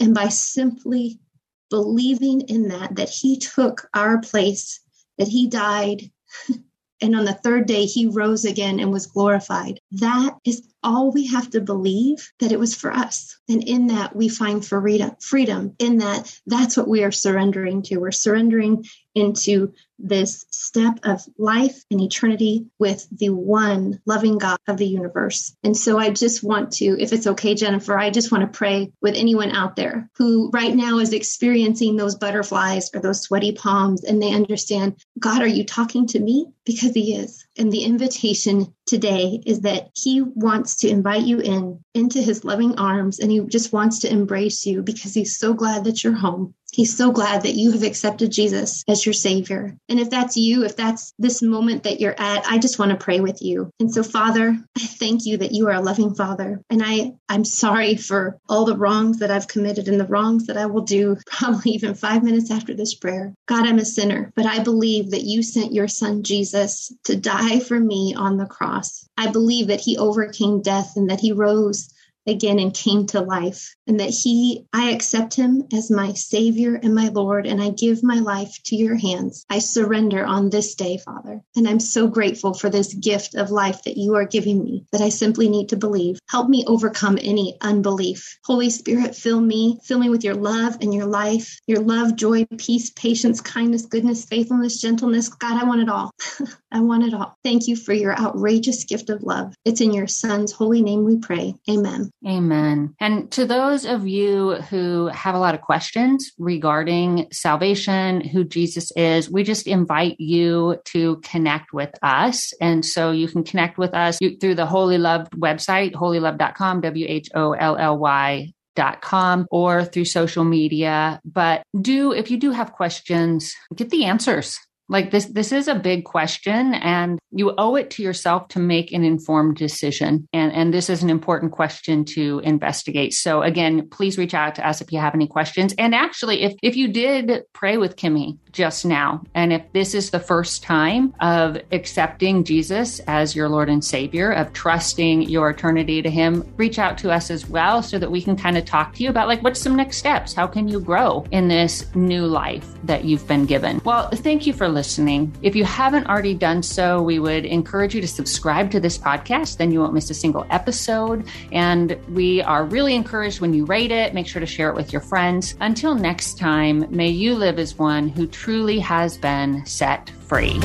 And 0.01 0.15
by 0.15 0.29
simply 0.29 1.21
believing 1.69 2.43
in 2.43 2.69
that, 2.69 2.97
that 2.97 3.11
he 3.11 3.39
took 3.39 3.89
our 3.95 4.21
place, 4.21 4.81
that 5.19 5.29
he 5.29 5.49
died, 5.49 6.11
and 7.01 7.15
on 7.15 7.25
the 7.25 7.35
third 7.35 7.67
day 7.67 7.85
he 7.85 8.07
rose 8.07 8.45
again 8.45 8.81
and 8.81 8.91
was 8.91 9.07
glorified, 9.07 9.80
that 9.93 10.37
is 10.45 10.63
all 10.83 11.13
we 11.13 11.27
have 11.27 11.51
to 11.51 11.61
believe 11.61 12.33
that 12.39 12.53
it 12.53 12.59
was 12.59 12.75
for 12.75 12.91
us. 12.91 13.39
And 13.49 13.63
in 13.65 13.89
that 13.89 14.15
we 14.15 14.29
find 14.29 14.65
freedom, 14.65 15.13
freedom 15.21 15.75
in 15.79 15.99
that 15.99 16.33
that's 16.47 16.77
what 16.77 16.89
we 16.89 17.05
are 17.05 17.13
surrendering 17.13 17.83
to. 17.83 17.99
We're 17.99 18.13
surrendering 18.13 18.85
into 19.15 19.73
this 19.99 20.47
step 20.51 21.01
of 21.03 21.21
life 21.37 21.85
and 21.91 22.01
eternity 22.01 22.67
with 22.79 23.07
the 23.11 23.31
one 23.31 24.01
loving 24.07 24.39
God 24.39 24.59
of 24.67 24.79
the 24.79 24.87
universe. 24.87 25.55
And 25.63 25.77
so 25.77 25.99
I 25.99 26.11
just 26.11 26.43
want 26.43 26.73
to, 26.75 26.99
if 26.99 27.13
it's 27.13 27.27
okay, 27.27 27.55
Jennifer, 27.55 27.99
I 27.99 28.11
just 28.11 28.33
want 28.33 28.43
to 28.43 28.59
pray 28.59 28.93
with 29.03 29.15
anyone 29.17 29.51
out 29.51 29.77
there 29.77 30.09
who 30.17 30.51
right 30.53 30.75
now 30.75 30.99
is 30.99 31.13
experiencing 31.13 31.97
those 31.97 32.15
butterflies 32.15 32.91
or 32.95 33.01
those 33.01 33.21
sweaty 33.23 33.53
palms 33.53 34.05
and 34.05 34.23
they 34.23 34.33
understand, 34.33 34.97
God, 35.19 35.43
are 35.43 35.47
you 35.47 35.65
talking 35.65 36.07
to 36.09 36.21
me? 36.21 36.47
Because 36.65 36.93
He 36.93 37.15
is. 37.15 37.45
And 37.59 37.71
the 37.71 37.85
invitation 37.85 38.73
today 38.91 39.41
is 39.47 39.61
that 39.61 39.91
He 39.95 40.21
wants 40.21 40.77
to 40.81 40.89
invite 40.89 41.23
you 41.23 41.39
in 41.39 41.83
into 41.95 42.21
His 42.21 42.45
loving 42.45 42.77
arms 42.77 43.21
and 43.21 43.31
He 43.31 43.41
just 43.47 43.73
wants 43.73 44.01
to 44.01 44.13
embrace 44.13 44.67
you 44.67 44.83
because 44.83 45.15
He's 45.15 45.39
so 45.39 45.55
glad 45.55 45.85
that 45.85 46.03
you're 46.03 46.13
home. 46.13 46.55
He's 46.73 46.97
so 46.97 47.11
glad 47.11 47.43
that 47.43 47.55
you 47.55 47.73
have 47.73 47.83
accepted 47.83 48.31
Jesus 48.31 48.85
as 48.89 49.05
your 49.05 49.13
Savior. 49.13 49.77
And 49.89 49.99
if 49.99 50.11
that's 50.11 50.37
you, 50.37 50.65
if 50.65 50.77
that's 50.77 51.13
this 51.19 51.43
moment 51.43 51.83
that 51.83 52.01
you're 52.01 52.19
at, 52.19 52.47
I 52.47 52.59
just 52.59 52.79
want 52.79 52.91
to 52.93 52.97
pray 52.97 53.21
with 53.21 53.43
you. 53.43 53.71
And 53.81 53.93
so, 53.93 54.03
Father, 54.03 54.57
I 54.77 54.81
thank 54.81 55.27
you 55.27 55.39
that 55.39 55.53
you 55.53 55.69
are 55.69 55.75
a 55.75 55.81
loving 55.81 56.15
Father. 56.15 56.61
And 56.71 56.83
I, 56.85 57.13
I'm 57.29 57.45
sorry 57.45 57.97
for 57.97 58.39
all 58.49 58.65
the 58.65 58.77
wrongs 58.77 59.19
that 59.19 59.31
I've 59.31 59.49
committed 59.49 59.89
and 59.89 60.01
the 60.01 60.07
wrongs 60.07 60.47
that 60.47 60.57
I 60.57 60.67
will 60.67 60.83
do 60.83 61.17
probably 61.27 61.73
even 61.73 61.95
five 61.95 62.23
minutes 62.23 62.51
after 62.51 62.75
this 62.75 62.95
prayer. 62.95 63.35
God, 63.47 63.67
I'm 63.67 63.79
a 63.79 63.85
sinner, 63.85 64.33
but 64.37 64.47
I 64.47 64.63
believe 64.63 65.11
that 65.11 65.25
you 65.25 65.43
sent 65.43 65.73
your 65.73 65.89
Son 65.89 66.23
Jesus 66.23 66.93
to 67.05 67.17
die 67.17 67.61
for 67.61 67.79
me 67.79 68.15
on 68.17 68.37
the 68.37 68.47
cross. 68.47 69.09
I 69.17 69.31
believe 69.31 69.67
that 69.69 69.81
he 69.81 69.99
overcame 69.99 70.63
death 70.63 70.93
and 70.97 71.11
that 71.11 71.21
he 71.21 71.33
rose 71.33 71.93
again 72.31 72.59
and 72.59 72.75
came 72.75 73.07
to 73.07 73.21
life 73.21 73.75
and 73.87 74.01
that 74.01 74.11
he 74.11 74.67
I 74.73 74.91
accept 74.91 75.35
him 75.35 75.65
as 75.73 75.91
my 75.91 76.13
savior 76.13 76.75
and 76.83 76.95
my 76.95 77.09
lord 77.09 77.47
and 77.47 77.61
I 77.61 77.71
give 77.71 78.03
my 78.03 78.21
life 78.21 78.57
to 78.67 78.77
your 78.77 78.97
hands. 78.97 79.45
I 79.51 79.59
surrender 79.59 80.25
on 80.25 80.51
this 80.51 80.75
day, 80.75 80.99
Father. 80.99 81.43
And 81.57 81.69
I'm 81.69 81.81
so 81.81 82.09
grateful 82.09 82.55
for 82.55 82.71
this 82.71 82.95
gift 82.95 83.35
of 83.35 83.51
life 83.51 83.83
that 83.85 83.97
you 83.97 84.15
are 84.15 84.25
giving 84.25 84.63
me 84.63 84.87
that 84.93 85.01
I 85.01 85.09
simply 85.09 85.49
need 85.49 85.71
to 85.71 85.77
believe. 85.77 86.19
Help 86.29 86.49
me 86.49 86.65
overcome 86.67 87.19
any 87.21 87.57
unbelief. 87.61 88.39
Holy 88.45 88.71
Spirit, 88.71 89.15
fill 89.15 89.41
me, 89.41 89.81
fill 89.85 89.99
me 89.99 90.09
with 90.09 90.25
your 90.25 90.35
love 90.35 90.79
and 90.81 90.95
your 90.95 91.07
life, 91.07 91.59
your 91.67 91.81
love, 91.81 92.17
joy, 92.17 92.47
peace, 92.59 92.91
patience, 92.91 93.41
kindness, 93.41 93.87
goodness, 93.87 94.25
faithfulness, 94.25 94.81
gentleness. 94.81 95.29
God, 95.29 95.61
I 95.61 95.65
want 95.65 95.83
it 95.83 95.89
all. 95.89 96.13
I 96.73 96.81
want 96.81 97.05
it 97.05 97.15
all. 97.15 97.37
Thank 97.43 97.67
you 97.67 97.77
for 97.77 97.93
your 97.93 98.17
outrageous 98.17 98.85
gift 98.85 99.11
of 99.11 99.23
love. 99.23 99.55
It's 99.65 99.81
in 99.81 99.93
your 99.93 100.07
son's 100.07 100.53
holy 100.53 100.83
name 100.83 101.05
we 101.05 101.19
pray. 101.19 101.55
Amen. 101.69 102.11
Amen. 102.27 102.95
And 103.01 103.31
to 103.33 103.47
those 103.47 103.87
of 103.87 104.07
you 104.07 104.57
who 104.69 105.07
have 105.07 105.35
a 105.35 105.39
lot 105.39 105.55
of 105.55 105.63
questions 105.63 106.33
regarding 106.39 107.29
salvation, 107.33 108.21
who 108.21 108.45
Jesus 108.45 108.93
is, 108.93 109.31
we 109.31 109.43
just 109.43 109.67
invite 109.67 110.21
you 110.21 110.77
to 110.87 111.17
connect 111.25 111.73
with 111.73 111.91
us. 112.03 112.53
And 112.61 112.85
so 112.85 113.11
you 113.11 113.27
can 113.27 113.43
connect 113.43 113.79
with 113.79 113.95
us 113.95 114.19
through 114.19 114.55
the 114.55 114.67
Wholly 114.67 114.99
Loved 114.99 115.33
website, 115.33 115.93
whollyloved.com, 115.93 116.83
W 116.83 117.07
H 117.09 117.29
O 117.35 117.53
L 117.53 117.77
L 117.77 117.99
Y 117.99 118.53
dot 118.77 119.01
com 119.01 119.47
or 119.51 119.85
through 119.85 120.05
social 120.05 120.45
media. 120.45 121.21
But 121.25 121.63
do, 121.81 122.13
if 122.13 122.31
you 122.31 122.37
do 122.37 122.51
have 122.51 122.73
questions, 122.73 123.55
get 123.75 123.91
the 123.91 124.05
answers 124.05 124.59
Like 124.91 125.13
this, 125.13 125.27
this 125.27 125.53
is 125.53 125.69
a 125.69 125.75
big 125.77 126.05
question 126.05 126.75
and 126.75 127.21
you 127.31 127.55
owe 127.57 127.77
it 127.77 127.91
to 127.91 128.03
yourself 128.03 128.49
to 128.49 128.59
make 128.59 128.93
an 128.93 129.05
informed 129.05 129.57
decision. 129.57 130.27
And, 130.33 130.53
and 130.53 130.75
this 130.75 130.91
is 130.91 131.03
an 131.03 131.11
important 131.11 131.53
question 131.53 132.05
to 132.07 132.41
investigate. 132.41 133.15
So 133.15 133.43
again, 133.43 133.89
please 133.89 134.19
reach 134.19 134.35
out 134.35 134.57
to 134.57 134.67
us 134.67 134.81
if 134.81 134.93
you 134.93 134.99
have 134.99 135.15
any 135.15 135.29
questions. 135.29 135.73
And 135.79 135.95
actually, 135.95 136.43
if, 136.43 136.55
if 136.63 136.77
you 136.77 136.89
did 136.89 137.45
pray 137.53 137.77
with 137.77 137.95
Kimmy 137.97 138.37
just 138.51 138.85
now, 138.85 139.23
and 139.35 139.53
if 139.53 139.63
this 139.73 139.95
is 139.95 140.11
the 140.11 140.19
first 140.19 140.65
time 140.65 141.15
of 141.21 141.57
accepting 141.71 142.43
Jesus 142.43 142.99
as 143.07 143.37
your 143.37 143.49
Lord 143.49 143.69
and 143.69 143.85
Savior, 143.85 144.33
of 144.33 144.53
trusting 144.53 145.23
your 145.23 145.51
eternity 145.51 146.03
to 146.03 146.11
Him, 146.11 146.53
reach 146.57 146.81
out 146.81 146.99
to 146.99 147.13
us 147.13 147.31
as 147.31 147.49
well 147.49 147.83
so 147.83 147.99
that 147.99 148.11
we 148.11 148.21
can 148.21 148.37
kind 148.37 148.59
of 148.59 148.65
talk 148.65 148.95
to 148.95 149.05
you 149.05 149.11
about 149.11 149.29
like 149.29 149.43
what's 149.45 149.61
some 149.61 149.77
next 149.77 149.99
steps? 149.99 150.35
How 150.35 150.49
can 150.49 150.67
you 150.67 150.81
grow 150.81 151.25
in 151.31 151.47
this 151.47 151.95
new 151.95 152.27
life 152.27 152.67
that 152.85 153.05
you've 153.05 153.27
been 153.29 153.47
given? 153.47 153.81
Well, 153.85 154.11
thank 154.11 154.47
you 154.47 154.53
for 154.53 154.69
listening. 154.81 155.31
If 155.43 155.55
you 155.55 155.67
haven't 155.67 156.07
already 156.07 156.33
done 156.33 156.63
so, 156.63 157.03
we 157.03 157.19
would 157.19 157.45
encourage 157.45 157.95
you 157.95 158.01
to 158.01 158.09
subscribe 158.09 158.71
to 158.71 158.81
this 158.81 158.97
podcast. 158.97 159.59
Then 159.59 159.73
you 159.73 159.81
won't 159.81 159.93
miss 159.93 160.09
a 160.09 160.15
single 160.15 160.47
episode. 160.49 161.27
And 161.53 161.99
we 162.09 162.41
are 162.41 162.65
really 162.65 162.95
encouraged 162.95 163.43
when 163.43 163.53
you 163.53 163.67
rate 163.67 163.91
it. 163.91 164.15
Make 164.15 164.27
sure 164.27 164.41
to 164.41 164.47
share 164.47 164.71
it 164.71 164.75
with 164.75 164.91
your 164.91 165.03
friends. 165.03 165.55
Until 165.61 165.95
next 165.95 166.39
time, 166.39 166.87
may 166.89 167.11
you 167.11 167.35
live 167.35 167.59
as 167.59 167.79
one 167.79 168.09
who 168.09 168.27
truly 168.27 168.79
has 168.79 169.19
been 169.19 169.67
set 169.67 170.09
free. 170.29 170.59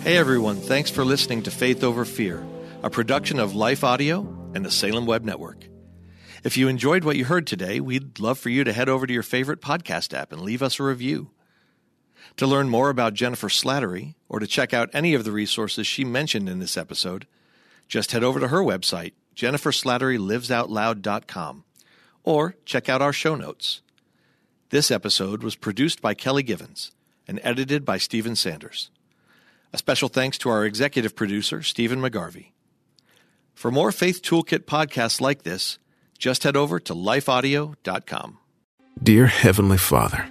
Hey 0.00 0.16
everyone, 0.16 0.56
thanks 0.56 0.90
for 0.90 1.04
listening 1.04 1.44
to 1.44 1.52
Faith 1.52 1.84
Over 1.84 2.04
Fear, 2.04 2.44
a 2.82 2.90
production 2.90 3.38
of 3.38 3.54
Life 3.54 3.84
Audio 3.84 4.26
and 4.54 4.64
the 4.64 4.72
Salem 4.72 5.06
Web 5.06 5.24
Network. 5.24 5.68
If 6.42 6.56
you 6.56 6.66
enjoyed 6.66 7.04
what 7.04 7.14
you 7.14 7.24
heard 7.24 7.46
today, 7.46 7.78
we'd 7.78 8.18
love 8.18 8.40
for 8.40 8.50
you 8.50 8.64
to 8.64 8.72
head 8.72 8.88
over 8.88 9.06
to 9.06 9.12
your 9.12 9.22
favorite 9.22 9.60
podcast 9.60 10.12
app 10.12 10.32
and 10.32 10.42
leave 10.42 10.62
us 10.62 10.80
a 10.80 10.82
review. 10.82 11.30
To 12.36 12.46
learn 12.46 12.68
more 12.68 12.90
about 12.90 13.14
Jennifer 13.14 13.48
Slattery 13.48 14.14
or 14.28 14.40
to 14.40 14.46
check 14.46 14.74
out 14.74 14.90
any 14.92 15.14
of 15.14 15.24
the 15.24 15.32
resources 15.32 15.86
she 15.86 16.04
mentioned 16.04 16.48
in 16.48 16.58
this 16.58 16.76
episode, 16.76 17.26
just 17.88 18.12
head 18.12 18.24
over 18.24 18.40
to 18.40 18.48
her 18.48 18.60
website, 18.60 19.12
jenniferslatterylivesoutloud.com, 19.34 21.64
or 22.24 22.56
check 22.64 22.88
out 22.88 23.02
our 23.02 23.12
show 23.12 23.34
notes. 23.34 23.82
This 24.70 24.90
episode 24.90 25.42
was 25.42 25.54
produced 25.54 26.02
by 26.02 26.14
Kelly 26.14 26.42
Givens 26.42 26.92
and 27.28 27.40
edited 27.42 27.84
by 27.84 27.98
Stephen 27.98 28.36
Sanders. 28.36 28.90
A 29.72 29.78
special 29.78 30.08
thanks 30.08 30.38
to 30.38 30.48
our 30.48 30.64
executive 30.64 31.14
producer, 31.14 31.62
Stephen 31.62 32.00
McGarvey. 32.00 32.52
For 33.54 33.70
more 33.70 33.92
Faith 33.92 34.22
Toolkit 34.22 34.60
podcasts 34.60 35.20
like 35.20 35.42
this, 35.42 35.78
just 36.18 36.44
head 36.44 36.56
over 36.56 36.80
to 36.80 36.94
lifeaudio.com. 36.94 38.38
Dear 39.02 39.26
Heavenly 39.26 39.78
Father, 39.78 40.30